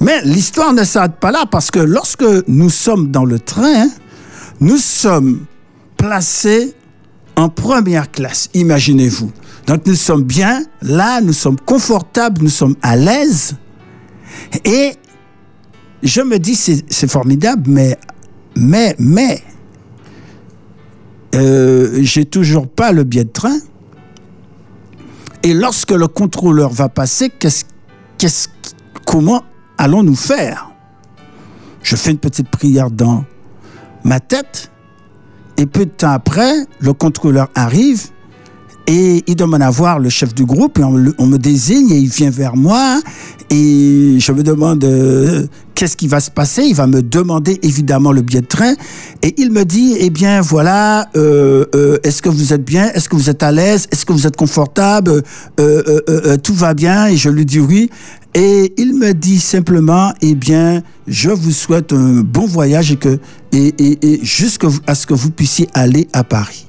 Mais 0.00 0.22
l'histoire 0.24 0.72
ne 0.72 0.84
s'arrête 0.84 1.16
pas 1.20 1.30
là, 1.30 1.44
parce 1.50 1.70
que 1.70 1.78
lorsque 1.78 2.24
nous 2.46 2.70
sommes 2.70 3.10
dans 3.10 3.24
le 3.24 3.38
train, 3.38 3.88
nous 4.60 4.76
sommes 4.76 5.44
placés 5.96 6.74
en 7.36 7.48
première 7.48 8.10
classe, 8.10 8.50
imaginez-vous. 8.54 9.30
Donc 9.66 9.86
nous 9.86 9.94
sommes 9.94 10.24
bien 10.24 10.64
là, 10.82 11.20
nous 11.20 11.32
sommes 11.32 11.58
confortables, 11.58 12.42
nous 12.42 12.50
sommes 12.50 12.76
à 12.82 12.96
l'aise. 12.96 13.56
Et 14.64 14.94
je 16.02 16.20
me 16.20 16.38
dis, 16.38 16.54
c'est 16.54 17.10
formidable, 17.10 17.70
mais, 17.70 17.96
mais, 18.56 18.94
mais, 18.98 19.42
euh, 21.34 21.98
j'ai 22.02 22.26
toujours 22.26 22.68
pas 22.68 22.92
le 22.92 23.04
billet 23.04 23.24
de 23.24 23.30
train. 23.30 23.58
Et 25.42 25.54
lorsque 25.54 25.90
le 25.90 26.08
contrôleur 26.08 26.70
va 26.70 26.88
passer, 26.88 27.30
qu'est-ce, 27.30 28.48
comment 29.06 29.44
allons-nous 29.78 30.14
faire? 30.14 30.70
Je 31.82 31.96
fais 31.96 32.10
une 32.10 32.18
petite 32.18 32.48
prière 32.48 32.90
dans 32.90 33.24
ma 34.04 34.20
tête. 34.20 34.70
Et 35.56 35.66
peu 35.66 35.84
de 35.86 35.90
temps 35.90 36.10
après, 36.10 36.52
le 36.80 36.92
contrôleur 36.92 37.48
arrive 37.54 38.10
et 38.86 39.22
il 39.26 39.36
demande 39.36 39.62
à 39.62 39.70
voir 39.70 39.98
le 39.98 40.08
chef 40.08 40.34
du 40.34 40.44
groupe 40.44 40.78
et 40.78 40.84
on, 40.84 41.26
me 41.26 41.36
désigne 41.38 41.90
et 41.90 41.98
il 41.98 42.08
vient 42.08 42.30
vers 42.30 42.56
moi 42.56 43.00
et 43.50 44.16
je 44.18 44.32
me 44.32 44.42
demande 44.42 44.84
euh, 44.84 45.46
qu'est-ce 45.74 45.96
qui 45.96 46.06
va 46.06 46.20
se 46.20 46.30
passer? 46.30 46.64
Il 46.64 46.74
va 46.74 46.86
me 46.86 47.02
demander 47.02 47.58
évidemment 47.62 48.12
le 48.12 48.20
billet 48.20 48.42
de 48.42 48.46
train 48.46 48.74
et 49.22 49.34
il 49.38 49.52
me 49.52 49.64
dit 49.64 49.96
eh 49.98 50.10
bien 50.10 50.40
voilà 50.42 51.08
euh, 51.16 51.64
euh, 51.74 51.98
est-ce 52.02 52.20
que 52.20 52.28
vous 52.28 52.52
êtes 52.52 52.64
bien? 52.64 52.90
Est-ce 52.92 53.08
que 53.08 53.16
vous 53.16 53.30
êtes 53.30 53.42
à 53.42 53.52
l'aise? 53.52 53.86
Est-ce 53.90 54.04
que 54.04 54.12
vous 54.12 54.26
êtes 54.26 54.36
confortable? 54.36 55.22
Euh, 55.60 56.36
tout 56.36 56.54
va 56.54 56.74
bien? 56.74 57.06
Et 57.06 57.16
je 57.16 57.30
lui 57.30 57.46
dis 57.46 57.60
oui. 57.60 57.90
Et 58.34 58.74
il 58.76 58.98
me 58.98 59.12
dit 59.12 59.40
simplement 59.40 60.12
eh 60.20 60.34
bien 60.34 60.82
je 61.06 61.30
vous 61.30 61.52
souhaite 61.52 61.92
un 61.92 62.20
bon 62.20 62.46
voyage 62.46 62.92
et 62.92 62.96
que 62.96 63.18
et, 63.52 63.68
et, 63.78 63.98
et 64.06 64.24
jusqu'à 64.24 64.68
ce 64.94 65.06
que 65.06 65.14
vous 65.14 65.30
puissiez 65.30 65.68
aller 65.72 66.08
à 66.12 66.24
Paris 66.24 66.66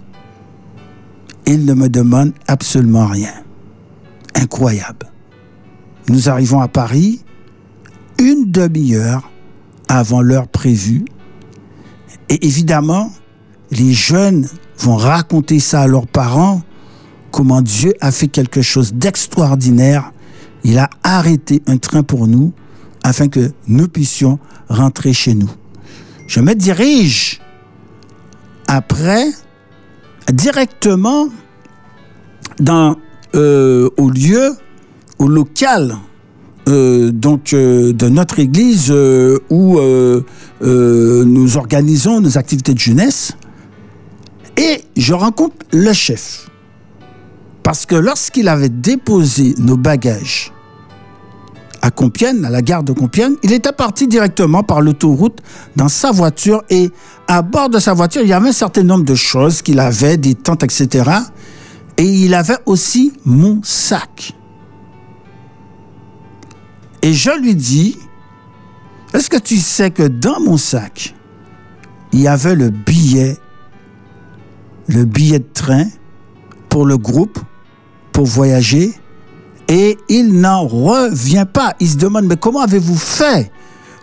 il 1.45 1.65
ne 1.65 1.73
me 1.73 1.89
demande 1.89 2.33
absolument 2.47 3.07
rien. 3.07 3.33
Incroyable. 4.33 5.11
Nous 6.09 6.29
arrivons 6.29 6.59
à 6.59 6.67
Paris 6.67 7.21
une 8.19 8.51
demi-heure 8.51 9.29
avant 9.87 10.21
l'heure 10.21 10.47
prévue. 10.47 11.05
Et 12.29 12.45
évidemment, 12.45 13.11
les 13.71 13.93
jeunes 13.93 14.47
vont 14.77 14.95
raconter 14.95 15.59
ça 15.59 15.81
à 15.81 15.87
leurs 15.87 16.07
parents, 16.07 16.61
comment 17.31 17.61
Dieu 17.61 17.93
a 18.01 18.11
fait 18.11 18.27
quelque 18.27 18.61
chose 18.61 18.93
d'extraordinaire. 18.93 20.11
Il 20.63 20.79
a 20.79 20.89
arrêté 21.03 21.61
un 21.67 21.77
train 21.77 22.03
pour 22.03 22.27
nous 22.27 22.51
afin 23.03 23.27
que 23.27 23.51
nous 23.67 23.87
puissions 23.87 24.39
rentrer 24.67 25.13
chez 25.13 25.35
nous. 25.35 25.49
Je 26.27 26.39
me 26.39 26.55
dirige 26.55 27.39
après 28.67 29.27
directement 30.32 31.28
euh, 33.36 33.89
au 33.97 34.09
lieu, 34.09 34.55
au 35.19 35.28
local 35.28 35.97
euh, 36.67 37.11
donc 37.11 37.53
euh, 37.53 37.91
de 37.91 38.07
notre 38.07 38.39
église 38.39 38.93
où 39.49 39.80
nous 40.61 41.57
organisons 41.57 42.21
nos 42.21 42.38
activités 42.38 42.73
de 42.73 42.80
jeunesse 42.80 43.34
et 44.57 44.82
je 44.95 45.13
rencontre 45.13 45.55
le 45.73 45.91
chef. 45.91 46.49
Parce 47.61 47.86
que 47.86 47.95
lorsqu'il 47.95 48.47
avait 48.47 48.69
déposé 48.69 49.55
nos 49.57 49.76
bagages 49.76 50.53
à 51.86 51.91
Compiègne, 51.91 52.43
à 52.43 52.49
la 52.49 52.63
gare 52.63 52.81
de 52.81 52.93
Compiègne, 52.93 53.36
il 53.43 53.53
était 53.53 53.71
parti 53.71 54.07
directement 54.07 54.63
par 54.63 54.81
l'autoroute 54.81 55.43
dans 55.75 55.88
sa 55.88 56.11
voiture 56.11 56.63
et 56.71 56.89
à 57.27 57.43
bord 57.43 57.69
de 57.69 57.77
sa 57.77 57.93
voiture, 57.93 58.23
il 58.23 58.27
y 58.27 58.33
avait 58.33 58.49
un 58.49 58.53
certain 58.53 58.81
nombre 58.81 59.05
de 59.05 59.13
choses 59.13 59.61
qu'il 59.61 59.79
avait, 59.79 60.17
des 60.17 60.33
tentes, 60.33 60.63
etc. 60.63 61.11
Et 61.97 62.05
il 62.05 62.33
avait 62.33 62.57
aussi 62.65 63.13
mon 63.23 63.59
sac. 63.61 64.33
Et 67.03 67.13
je 67.13 67.29
lui 67.39 67.53
dis, 67.53 67.99
est-ce 69.13 69.29
que 69.29 69.38
tu 69.38 69.57
sais 69.57 69.91
que 69.91 70.07
dans 70.07 70.39
mon 70.39 70.57
sac, 70.57 71.13
il 72.13 72.21
y 72.21 72.27
avait 72.27 72.55
le 72.55 72.71
billet, 72.71 73.38
le 74.88 75.05
billet 75.05 75.38
de 75.38 75.49
train 75.53 75.86
pour 76.67 76.88
le 76.88 76.97
groupe, 76.97 77.38
pour 78.11 78.25
voyager, 78.25 78.95
et 79.68 79.97
il 80.09 80.39
n'en 80.39 80.68
revient 80.68 81.45
pas. 81.51 81.74
Il 81.80 81.89
se 81.89 81.97
demande, 81.97 82.26
mais 82.26 82.38
comment 82.38 82.61
avez-vous 82.61 82.97
fait 82.97 83.51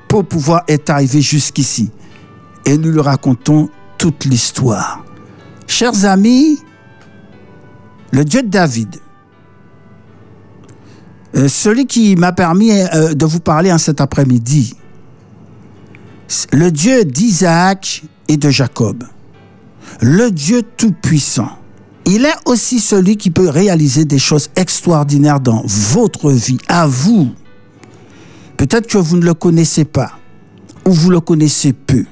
pour 0.09 0.25
pouvoir 0.25 0.65
être 0.69 0.91
arrivé 0.91 1.21
jusqu'ici? 1.21 1.91
Et 2.65 2.77
nous 2.77 2.91
lui 2.91 3.01
racontons 3.01 3.69
toute 3.99 4.25
l'histoire. 4.25 5.05
Chers 5.67 6.05
amis, 6.05 6.59
le 8.11 8.25
Dieu 8.25 8.43
de 8.43 8.49
David, 8.49 8.97
euh, 11.35 11.49
celui 11.49 11.87
qui 11.87 12.15
m'a 12.17 12.33
permis 12.33 12.73
euh, 12.73 13.15
de 13.15 13.25
vous 13.25 13.41
parler 13.41 13.73
en 13.73 13.79
cet 13.79 14.01
après-midi, 14.01 14.75
le 16.53 16.71
Dieu 16.71 17.05
d'Isaac 17.05 18.03
et 18.29 18.37
de 18.37 18.51
Jacob, 18.51 19.05
le 20.01 20.31
Dieu 20.31 20.63
tout-puissant, 20.77 21.51
il 22.05 22.24
est 22.24 22.34
aussi 22.46 22.80
celui 22.80 23.16
qui 23.16 23.30
peut 23.30 23.48
réaliser 23.48 24.05
des 24.05 24.18
choses 24.18 24.50
extraordinaires 24.57 25.40
dans 25.40 25.62
votre 25.66 26.30
vie, 26.30 26.59
à 26.68 26.86
vous. 26.86 27.30
Peut-être 28.57 28.86
que 28.86 28.98
vous 28.98 29.16
ne 29.16 29.24
le 29.24 29.34
connaissez 29.34 29.84
pas, 29.84 30.12
ou 30.86 30.92
vous 30.92 31.11
le 31.11 31.20
connaissez 31.20 31.72
peu. 31.72 32.05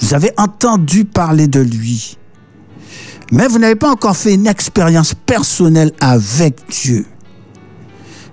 Vous 0.00 0.14
avez 0.14 0.30
entendu 0.36 1.04
parler 1.04 1.46
de 1.46 1.60
lui, 1.60 2.16
mais 3.32 3.48
vous 3.48 3.58
n'avez 3.58 3.76
pas 3.76 3.90
encore 3.90 4.16
fait 4.16 4.34
une 4.34 4.46
expérience 4.46 5.14
personnelle 5.14 5.92
avec 6.00 6.56
Dieu. 6.70 7.06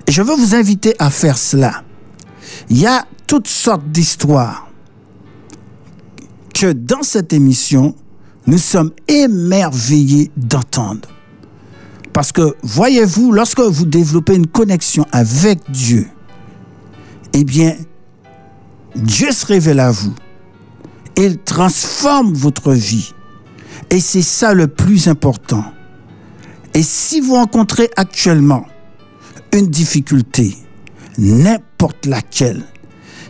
Et 0.08 0.12
je 0.12 0.22
veux 0.22 0.36
vous 0.36 0.56
inviter 0.56 0.96
à 1.00 1.10
faire 1.10 1.38
cela. 1.38 1.84
Il 2.70 2.80
y 2.80 2.86
a 2.86 3.06
toutes 3.28 3.48
sortes 3.48 3.86
d'histoires 3.92 4.70
que 6.54 6.72
dans 6.72 7.04
cette 7.04 7.34
émission, 7.34 7.94
nous 8.48 8.58
sommes 8.58 8.92
émerveillés 9.08 10.32
d'entendre. 10.38 11.10
Parce 12.14 12.32
que, 12.32 12.56
voyez-vous, 12.64 13.32
lorsque 13.32 13.60
vous 13.60 13.86
développez 13.86 14.36
une 14.36 14.48
connexion 14.48 15.06
avec 15.12 15.60
Dieu, 15.70 16.08
eh 17.34 17.44
bien, 17.44 17.76
Dieu 18.96 19.32
se 19.32 19.46
révèle 19.46 19.80
à 19.80 19.92
vous. 19.92 20.16
Il 21.18 21.38
transforme 21.38 22.34
votre 22.34 22.74
vie. 22.74 23.14
Et 23.90 24.00
c'est 24.00 24.24
ça 24.24 24.54
le 24.54 24.68
plus 24.68 25.08
important. 25.08 25.64
Et 26.74 26.82
si 26.82 27.22
vous 27.22 27.36
rencontrez 27.36 27.90
actuellement 27.96 28.66
une 29.54 29.68
difficulté, 29.68 30.56
n'importe 31.18 32.06
laquelle, 32.06 32.64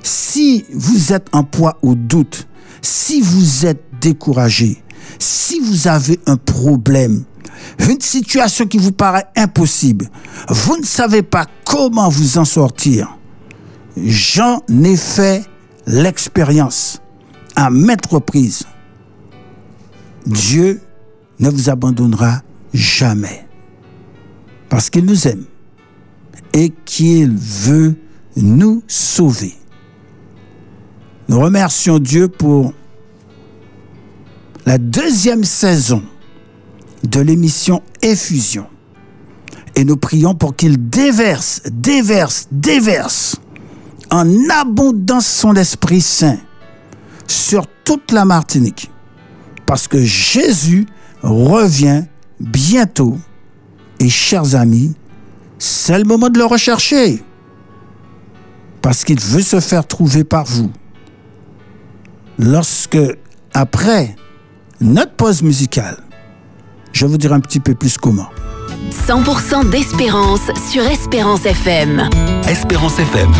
si 0.03 0.65
vous 0.73 1.11
êtes 1.13 1.27
en 1.33 1.43
poids 1.43 1.77
ou 1.81 1.95
doute, 1.95 2.47
si 2.81 3.19
vous 3.21 3.65
êtes 3.65 3.83
découragé, 3.99 4.81
si 5.19 5.59
vous 5.59 5.87
avez 5.87 6.19
un 6.25 6.37
problème, 6.37 7.23
une 7.79 8.01
situation 8.01 8.65
qui 8.65 8.77
vous 8.77 8.91
paraît 8.91 9.27
impossible, 9.35 10.09
vous 10.49 10.77
ne 10.77 10.85
savez 10.85 11.21
pas 11.21 11.45
comment 11.65 12.09
vous 12.09 12.37
en 12.37 12.45
sortir, 12.45 13.17
j'en 13.97 14.61
ai 14.83 14.95
fait 14.95 15.43
l'expérience 15.85 17.01
à 17.55 17.69
maintes 17.69 18.05
reprises. 18.05 18.63
Dieu 20.25 20.81
ne 21.39 21.49
vous 21.49 21.69
abandonnera 21.69 22.41
jamais 22.73 23.47
parce 24.69 24.89
qu'il 24.89 25.05
nous 25.05 25.27
aime 25.27 25.45
et 26.53 26.73
qu'il 26.85 27.31
veut 27.35 27.95
nous 28.35 28.83
sauver. 28.87 29.53
Nous 31.29 31.39
remercions 31.39 31.99
Dieu 31.99 32.27
pour 32.27 32.73
la 34.67 34.77
deuxième 34.77 35.45
saison 35.45 36.03
de 37.03 37.21
l'émission 37.21 37.81
Effusion. 38.01 38.65
Et 39.77 39.85
nous 39.85 39.95
prions 39.95 40.35
pour 40.35 40.57
qu'il 40.57 40.89
déverse, 40.89 41.61
déverse, 41.71 42.49
déverse 42.51 43.37
en 44.11 44.27
abondance 44.49 45.25
son 45.25 45.55
Esprit 45.55 46.01
Saint 46.01 46.37
sur 47.27 47.65
toute 47.85 48.11
la 48.11 48.25
Martinique. 48.25 48.91
Parce 49.65 49.87
que 49.87 50.03
Jésus 50.03 50.85
revient 51.23 52.03
bientôt. 52.41 53.17
Et 54.01 54.09
chers 54.09 54.53
amis, 54.53 54.95
c'est 55.59 55.97
le 55.97 56.03
moment 56.03 56.27
de 56.27 56.39
le 56.39 56.45
rechercher. 56.45 57.23
Parce 58.81 59.05
qu'il 59.05 59.21
veut 59.21 59.41
se 59.41 59.61
faire 59.61 59.87
trouver 59.87 60.25
par 60.25 60.43
vous. 60.43 60.71
Lorsque, 62.37 62.99
après 63.53 64.17
notre 64.81 65.11
pause 65.13 65.41
musicale, 65.41 65.97
je 66.93 67.05
vais 67.05 67.11
vous 67.11 67.17
dire 67.17 67.33
un 67.33 67.39
petit 67.39 67.59
peu 67.59 67.73
plus 67.73 67.97
comment. 67.97 68.29
100% 69.07 69.69
d'espérance 69.69 70.51
sur 70.71 70.83
Espérance 70.83 71.45
FM. 71.45 72.09
Espérance 72.47 72.99
FM. 72.99 73.31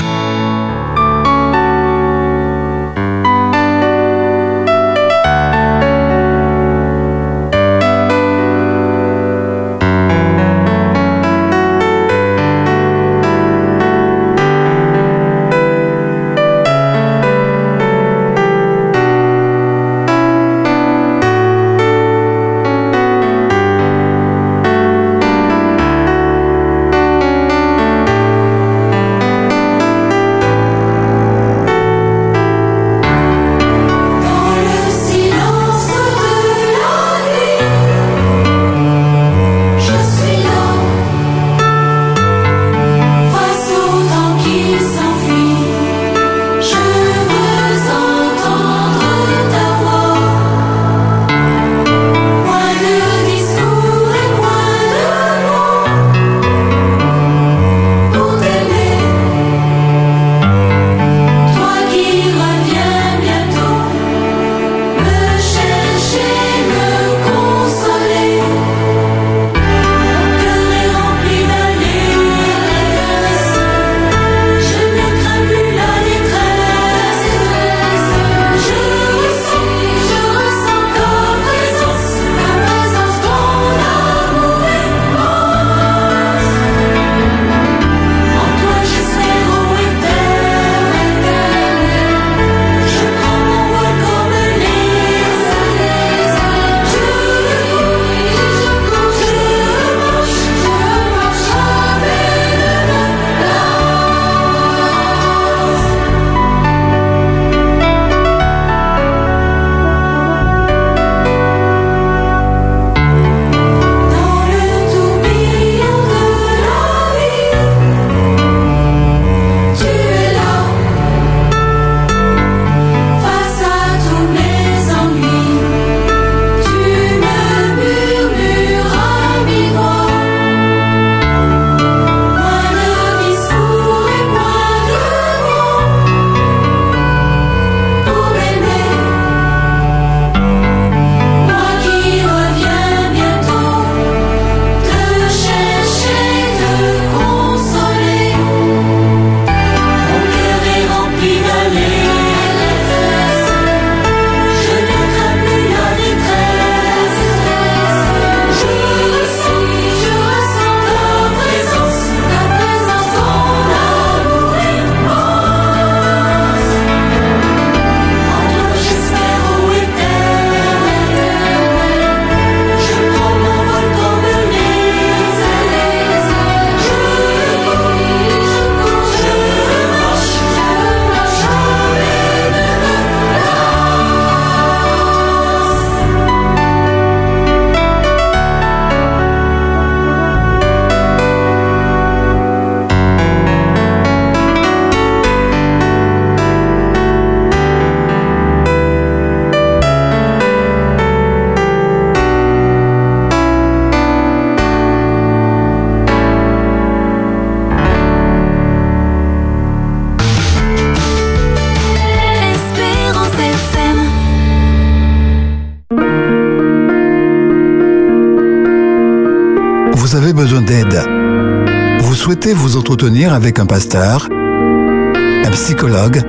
Souhaitez 222.88 223.06
vous 223.06 223.08
entretenir 223.08 223.34
avec 223.34 223.60
un 223.60 223.66
pasteur, 223.66 224.28
un 224.32 225.52
psychologue, 225.52 226.22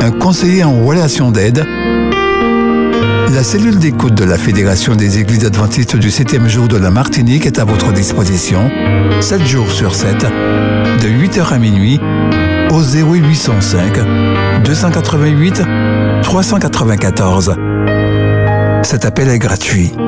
un 0.00 0.10
conseiller 0.10 0.64
en 0.64 0.84
relation 0.84 1.30
d'aide. 1.30 1.64
La 3.34 3.42
cellule 3.42 3.78
d'écoute 3.78 4.14
de 4.14 4.24
la 4.24 4.36
Fédération 4.36 4.94
des 4.94 5.18
Églises 5.18 5.44
adventistes 5.44 5.96
du 5.96 6.08
7e 6.08 6.48
jour 6.48 6.68
de 6.68 6.76
la 6.76 6.90
Martinique 6.90 7.46
est 7.46 7.58
à 7.58 7.64
votre 7.64 7.92
disposition, 7.92 8.70
7 9.20 9.46
jours 9.46 9.70
sur 9.70 9.94
7, 9.94 10.18
de 10.20 11.08
8h 11.08 11.52
à 11.52 11.58
minuit, 11.58 11.98
au 12.70 12.82
0805 12.82 14.62
288 14.64 15.62
394. 16.22 17.56
Cet 18.82 19.04
appel 19.04 19.28
est 19.28 19.38
gratuit.« 19.38 19.92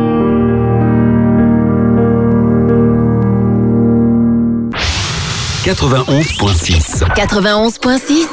91.6. 5.65 7.01
91.6, 7.17 8.27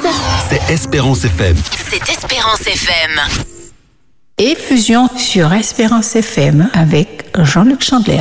C'est 0.50 0.70
Espérance 0.70 1.24
FM. 1.24 1.56
c'est 1.90 2.10
Espérance 2.12 2.60
FM. 2.60 3.20
Effusion 4.36 5.08
sur 5.16 5.50
Espérance 5.54 6.14
FM 6.14 6.68
avec 6.74 7.24
Jean-Luc 7.38 7.82
Chandler. 7.82 8.20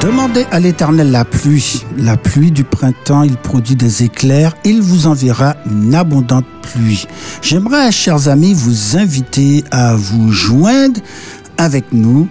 Demandez 0.00 0.44
à 0.50 0.60
l'Éternel 0.60 1.10
la 1.10 1.24
pluie, 1.24 1.84
la 1.96 2.16
pluie 2.16 2.50
du 2.50 2.64
printemps, 2.64 3.22
il 3.22 3.36
produit 3.36 3.76
des 3.76 4.02
éclairs, 4.02 4.54
il 4.64 4.82
vous 4.82 5.06
enverra 5.06 5.54
une 5.70 5.94
abondante 5.94 6.44
pluie. 6.62 7.06
J'aimerais, 7.40 7.90
chers 7.90 8.28
amis, 8.28 8.52
vous 8.54 8.98
inviter 8.98 9.64
à 9.70 9.94
vous 9.94 10.30
joindre 10.30 11.00
avec 11.58 11.92
nous 11.92 12.28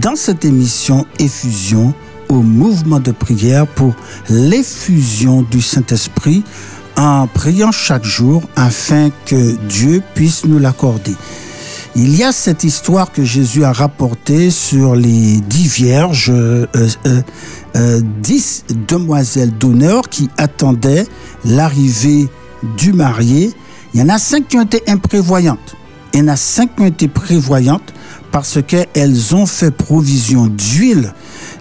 dans 0.00 0.16
cette 0.16 0.44
émission 0.44 1.06
Effusion 1.18 1.94
au 2.28 2.42
mouvement 2.42 3.00
de 3.00 3.12
prière 3.12 3.66
pour 3.66 3.94
l'effusion 4.28 5.42
du 5.42 5.62
Saint-Esprit 5.62 6.42
en 6.96 7.26
priant 7.26 7.72
chaque 7.72 8.04
jour 8.04 8.42
afin 8.56 9.10
que 9.26 9.56
Dieu 9.68 10.02
puisse 10.14 10.44
nous 10.44 10.58
l'accorder. 10.58 11.14
Il 11.94 12.14
y 12.14 12.24
a 12.24 12.32
cette 12.32 12.62
histoire 12.62 13.10
que 13.10 13.24
Jésus 13.24 13.64
a 13.64 13.72
rapportée 13.72 14.50
sur 14.50 14.94
les 14.94 15.40
dix 15.40 15.66
vierges, 15.66 16.30
euh, 16.30 16.66
euh, 16.76 17.22
euh, 17.74 18.02
dix 18.20 18.64
demoiselles 18.86 19.56
d'honneur 19.56 20.10
qui 20.10 20.28
attendaient 20.36 21.06
l'arrivée 21.44 22.28
du 22.76 22.92
marié. 22.92 23.52
Il 23.94 24.00
y 24.00 24.02
en 24.02 24.10
a 24.10 24.18
cinq 24.18 24.48
qui 24.48 24.58
ont 24.58 24.62
été 24.62 24.82
imprévoyantes. 24.88 25.76
Il 26.12 26.20
y 26.20 26.22
en 26.22 26.28
a 26.28 26.36
cinq 26.36 26.76
qui 26.76 26.82
ont 26.82 26.86
été 26.86 27.08
prévoyantes 27.08 27.94
parce 28.36 28.58
qu'elles 28.62 29.34
ont 29.34 29.46
fait 29.46 29.70
provision 29.70 30.46
d'huile, 30.46 31.14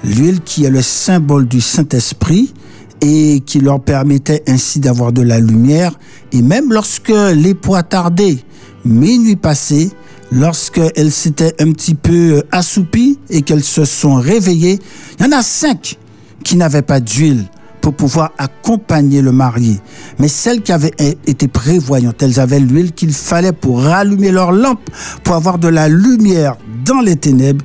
l'huile 0.04 0.42
qui 0.42 0.66
est 0.66 0.70
le 0.70 0.82
symbole 0.82 1.48
du 1.48 1.62
Saint-Esprit 1.62 2.54
et 3.00 3.42
qui 3.46 3.62
leur 3.62 3.80
permettait 3.80 4.44
ainsi 4.46 4.82
d'avoir 4.82 5.14
de 5.14 5.22
la 5.22 5.40
lumière. 5.40 5.98
Et 6.34 6.42
même 6.42 6.74
lorsque 6.74 7.14
l'époux 7.34 7.76
a 7.76 7.84
tardé, 7.84 8.40
minuit 8.84 9.38
passé, 9.38 9.92
lorsqu'elles 10.34 11.14
s'étaient 11.14 11.56
un 11.62 11.72
petit 11.72 11.96
peu 11.96 12.44
assoupies 12.52 13.20
et 13.30 13.42
qu'elles 13.42 13.64
se 13.64 13.86
sont 13.86 14.16
réveillées, 14.16 14.78
il 15.18 15.26
y 15.26 15.30
en 15.30 15.32
a 15.32 15.44
cinq 15.44 15.98
qui 16.44 16.58
n'avaient 16.58 16.82
pas 16.82 17.00
d'huile 17.00 17.46
pour 17.86 17.94
pouvoir 17.94 18.32
accompagner 18.40 19.22
le 19.22 19.32
marié. 19.32 19.80
Mais 20.18 20.28
celles 20.28 20.64
qui 20.64 20.72
avaient 20.72 20.96
été 21.28 21.48
prévoyantes, 21.48 22.24
elles 22.24 22.40
avaient 22.40 22.60
l'huile 22.60 22.94
qu'il 22.94 23.14
fallait 23.14 23.52
pour 23.52 23.84
rallumer 23.84 24.32
leur 24.32 24.52
lampe, 24.52 24.90
pour 25.24 25.36
avoir 25.36 25.60
de 25.60 25.68
la 25.68 25.88
lumière 25.88 26.58
dans 26.84 27.02
les 27.02 27.16
ténèbres. 27.16 27.64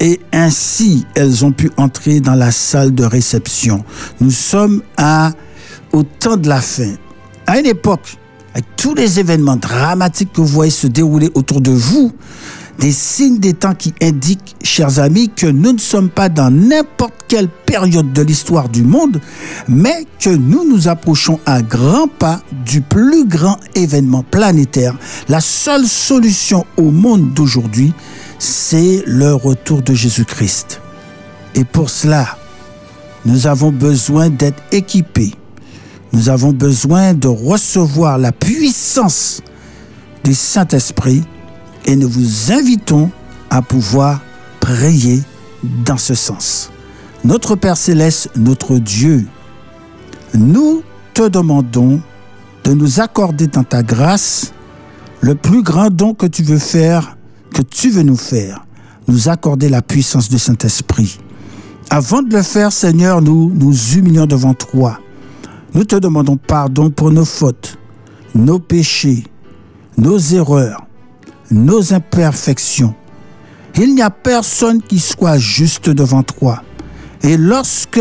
Et 0.00 0.18
ainsi, 0.32 1.06
elles 1.14 1.44
ont 1.44 1.52
pu 1.52 1.70
entrer 1.76 2.18
dans 2.18 2.34
la 2.34 2.50
salle 2.50 2.96
de 2.96 3.04
réception. 3.04 3.84
Nous 4.20 4.32
sommes 4.32 4.82
à, 4.96 5.30
au 5.92 6.02
temps 6.02 6.36
de 6.36 6.48
la 6.48 6.60
fin. 6.60 6.94
À 7.46 7.60
une 7.60 7.66
époque, 7.66 8.16
avec 8.54 8.64
tous 8.74 8.96
les 8.96 9.20
événements 9.20 9.54
dramatiques 9.54 10.32
que 10.32 10.40
vous 10.40 10.48
voyez 10.48 10.72
se 10.72 10.88
dérouler 10.88 11.30
autour 11.34 11.60
de 11.60 11.70
vous, 11.70 12.10
des 12.80 12.92
signes 12.92 13.38
des 13.38 13.52
temps 13.52 13.74
qui 13.74 13.92
indiquent, 14.02 14.56
chers 14.62 14.98
amis, 15.00 15.28
que 15.28 15.46
nous 15.46 15.74
ne 15.74 15.78
sommes 15.78 16.08
pas 16.08 16.30
dans 16.30 16.50
n'importe 16.50 17.14
quelle 17.28 17.48
période 17.48 18.14
de 18.14 18.22
l'histoire 18.22 18.70
du 18.70 18.82
monde, 18.82 19.20
mais 19.68 20.06
que 20.18 20.30
nous 20.30 20.66
nous 20.66 20.88
approchons 20.88 21.38
à 21.44 21.60
grands 21.60 22.08
pas 22.08 22.40
du 22.64 22.80
plus 22.80 23.26
grand 23.26 23.58
événement 23.74 24.24
planétaire. 24.28 24.96
La 25.28 25.40
seule 25.40 25.86
solution 25.86 26.64
au 26.78 26.90
monde 26.90 27.34
d'aujourd'hui, 27.34 27.92
c'est 28.38 29.02
le 29.06 29.34
retour 29.34 29.82
de 29.82 29.92
Jésus-Christ. 29.92 30.80
Et 31.54 31.64
pour 31.64 31.90
cela, 31.90 32.38
nous 33.26 33.46
avons 33.46 33.70
besoin 33.70 34.30
d'être 34.30 34.62
équipés. 34.72 35.34
Nous 36.14 36.30
avons 36.30 36.52
besoin 36.52 37.12
de 37.12 37.28
recevoir 37.28 38.16
la 38.16 38.32
puissance 38.32 39.42
du 40.24 40.34
Saint-Esprit 40.34 41.22
et 41.84 41.96
nous 41.96 42.08
vous 42.08 42.52
invitons 42.52 43.10
à 43.50 43.62
pouvoir 43.62 44.20
prier 44.60 45.22
dans 45.84 45.96
ce 45.96 46.14
sens. 46.14 46.70
Notre 47.24 47.56
Père 47.56 47.76
céleste, 47.76 48.30
notre 48.36 48.78
Dieu, 48.78 49.26
nous 50.34 50.82
te 51.14 51.28
demandons 51.28 52.00
de 52.64 52.72
nous 52.72 53.00
accorder 53.00 53.46
dans 53.46 53.64
ta 53.64 53.82
grâce 53.82 54.52
le 55.20 55.34
plus 55.34 55.62
grand 55.62 55.90
don 55.90 56.14
que 56.14 56.26
tu 56.26 56.42
veux 56.42 56.58
faire, 56.58 57.16
que 57.52 57.62
tu 57.62 57.90
veux 57.90 58.02
nous 58.02 58.16
faire, 58.16 58.64
nous 59.08 59.28
accorder 59.28 59.68
la 59.68 59.82
puissance 59.82 60.28
du 60.28 60.38
Saint-Esprit. 60.38 61.18
Avant 61.90 62.22
de 62.22 62.34
le 62.34 62.42
faire, 62.42 62.72
Seigneur, 62.72 63.20
nous 63.20 63.50
nous 63.54 63.74
humilions 63.96 64.26
devant 64.26 64.54
toi. 64.54 64.98
Nous 65.74 65.84
te 65.84 65.96
demandons 65.96 66.36
pardon 66.36 66.90
pour 66.90 67.10
nos 67.10 67.24
fautes, 67.24 67.76
nos 68.34 68.58
péchés, 68.58 69.24
nos 69.98 70.18
erreurs, 70.18 70.86
nos 71.50 71.92
imperfections. 71.92 72.94
Il 73.76 73.94
n'y 73.94 74.02
a 74.02 74.10
personne 74.10 74.82
qui 74.82 74.98
soit 74.98 75.38
juste 75.38 75.90
devant 75.90 76.22
toi. 76.22 76.62
Et 77.22 77.36
lorsque 77.36 78.00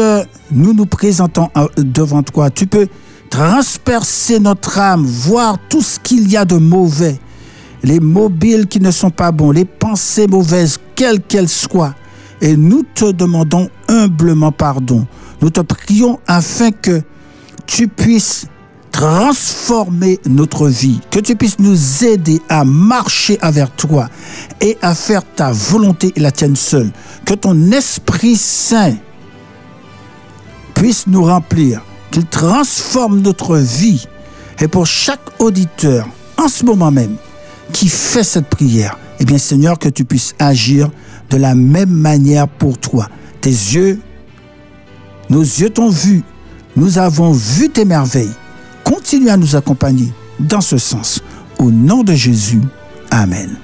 nous 0.51 0.73
nous 0.73 0.85
présentons 0.85 1.49
devant 1.77 2.23
toi, 2.23 2.49
tu 2.49 2.67
peux 2.67 2.87
transpercer 3.29 4.39
notre 4.39 4.79
âme, 4.79 5.05
voir 5.05 5.57
tout 5.69 5.81
ce 5.81 5.99
qu'il 5.99 6.29
y 6.29 6.37
a 6.37 6.45
de 6.45 6.55
mauvais, 6.55 7.19
les 7.83 7.99
mobiles 7.99 8.67
qui 8.67 8.79
ne 8.79 8.91
sont 8.91 9.11
pas 9.11 9.31
bons, 9.31 9.51
les 9.51 9.65
pensées 9.65 10.27
mauvaises, 10.27 10.79
quelles 10.95 11.21
qu'elles 11.21 11.49
soient. 11.49 11.93
Et 12.41 12.55
nous 12.55 12.83
te 12.95 13.11
demandons 13.11 13.69
humblement 13.87 14.51
pardon. 14.51 15.05
Nous 15.41 15.49
te 15.49 15.61
prions 15.61 16.19
afin 16.27 16.71
que 16.71 17.01
tu 17.65 17.87
puisses 17.87 18.47
transformer 18.91 20.19
notre 20.25 20.67
vie, 20.67 20.99
que 21.11 21.19
tu 21.19 21.35
puisses 21.35 21.59
nous 21.59 22.03
aider 22.03 22.41
à 22.49 22.63
marcher 22.65 23.37
avec 23.41 23.75
toi 23.77 24.09
et 24.61 24.77
à 24.81 24.93
faire 24.93 25.21
ta 25.35 25.51
volonté 25.51 26.11
et 26.15 26.19
la 26.19 26.31
tienne 26.31 26.55
seule. 26.55 26.91
Que 27.25 27.33
ton 27.33 27.71
Esprit 27.71 28.35
Saint 28.35 28.95
puisse 30.73 31.07
nous 31.07 31.23
remplir, 31.23 31.81
qu'il 32.11 32.25
transforme 32.25 33.21
notre 33.21 33.57
vie. 33.57 34.07
Et 34.59 34.67
pour 34.67 34.85
chaque 34.85 35.39
auditeur, 35.39 36.07
en 36.37 36.47
ce 36.47 36.65
moment 36.65 36.91
même, 36.91 37.15
qui 37.71 37.87
fait 37.87 38.23
cette 38.23 38.49
prière, 38.49 38.97
eh 39.19 39.25
bien 39.25 39.37
Seigneur, 39.37 39.77
que 39.77 39.89
tu 39.89 40.05
puisses 40.05 40.33
agir 40.39 40.89
de 41.29 41.37
la 41.37 41.55
même 41.55 41.91
manière 41.91 42.47
pour 42.47 42.77
toi. 42.77 43.07
Tes 43.41 43.49
yeux, 43.49 43.99
nos 45.29 45.41
yeux 45.41 45.69
t'ont 45.69 45.89
vu, 45.89 46.23
nous 46.75 46.97
avons 46.97 47.31
vu 47.31 47.69
tes 47.69 47.85
merveilles. 47.85 48.33
Continue 49.09 49.31
à 49.31 49.37
nous 49.37 49.55
accompagner 49.55 50.13
dans 50.39 50.61
ce 50.61 50.77
sens. 50.77 51.19
Au 51.57 51.71
nom 51.71 52.03
de 52.03 52.13
Jésus, 52.13 52.61
Amen. 53.09 53.57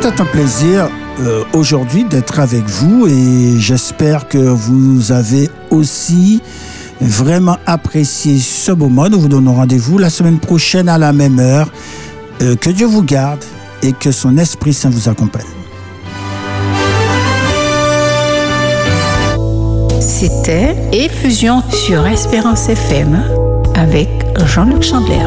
C'était 0.00 0.20
un 0.20 0.26
plaisir 0.26 0.88
euh, 1.18 1.42
aujourd'hui 1.52 2.04
d'être 2.04 2.38
avec 2.38 2.64
vous 2.66 3.08
et 3.08 3.58
j'espère 3.58 4.28
que 4.28 4.38
vous 4.38 5.10
avez 5.10 5.50
aussi 5.70 6.40
vraiment 7.00 7.56
apprécié 7.66 8.38
ce 8.38 8.70
moment. 8.70 9.08
Nous 9.08 9.18
vous 9.18 9.28
donnons 9.28 9.54
rendez-vous 9.54 9.98
la 9.98 10.08
semaine 10.08 10.38
prochaine 10.38 10.88
à 10.88 10.98
la 10.98 11.12
même 11.12 11.40
heure. 11.40 11.68
Euh, 12.42 12.54
que 12.54 12.70
Dieu 12.70 12.86
vous 12.86 13.02
garde 13.02 13.44
et 13.82 13.92
que 13.92 14.12
son 14.12 14.38
Esprit 14.38 14.72
Saint 14.72 14.90
vous 14.90 15.08
accompagne. 15.08 15.42
C'était 20.00 20.76
Effusion 20.92 21.60
sur 21.72 22.06
Espérance 22.06 22.68
FM 22.68 23.20
avec 23.74 24.08
Jean-Luc 24.46 24.84
Chandler. 24.84 25.26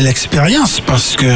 belle 0.00 0.08
expérience 0.08 0.80
parce 0.80 1.14
que 1.14 1.26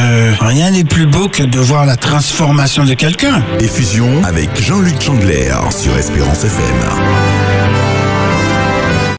rien 0.43 0.71
n'est 0.71 0.85
plus 0.85 1.07
beau 1.07 1.29
que 1.29 1.43
de 1.43 1.59
voir 1.59 1.85
la 1.85 1.97
transformation 1.97 2.85
de 2.85 2.95
quelqu'un. 2.95 3.43
Effusion 3.61 4.25
avec 4.25 4.59
Jean-Luc 4.59 5.03
Chandler 5.03 5.53
sur 5.71 5.95
Espérance 5.99 6.45
FM. 6.45 7.54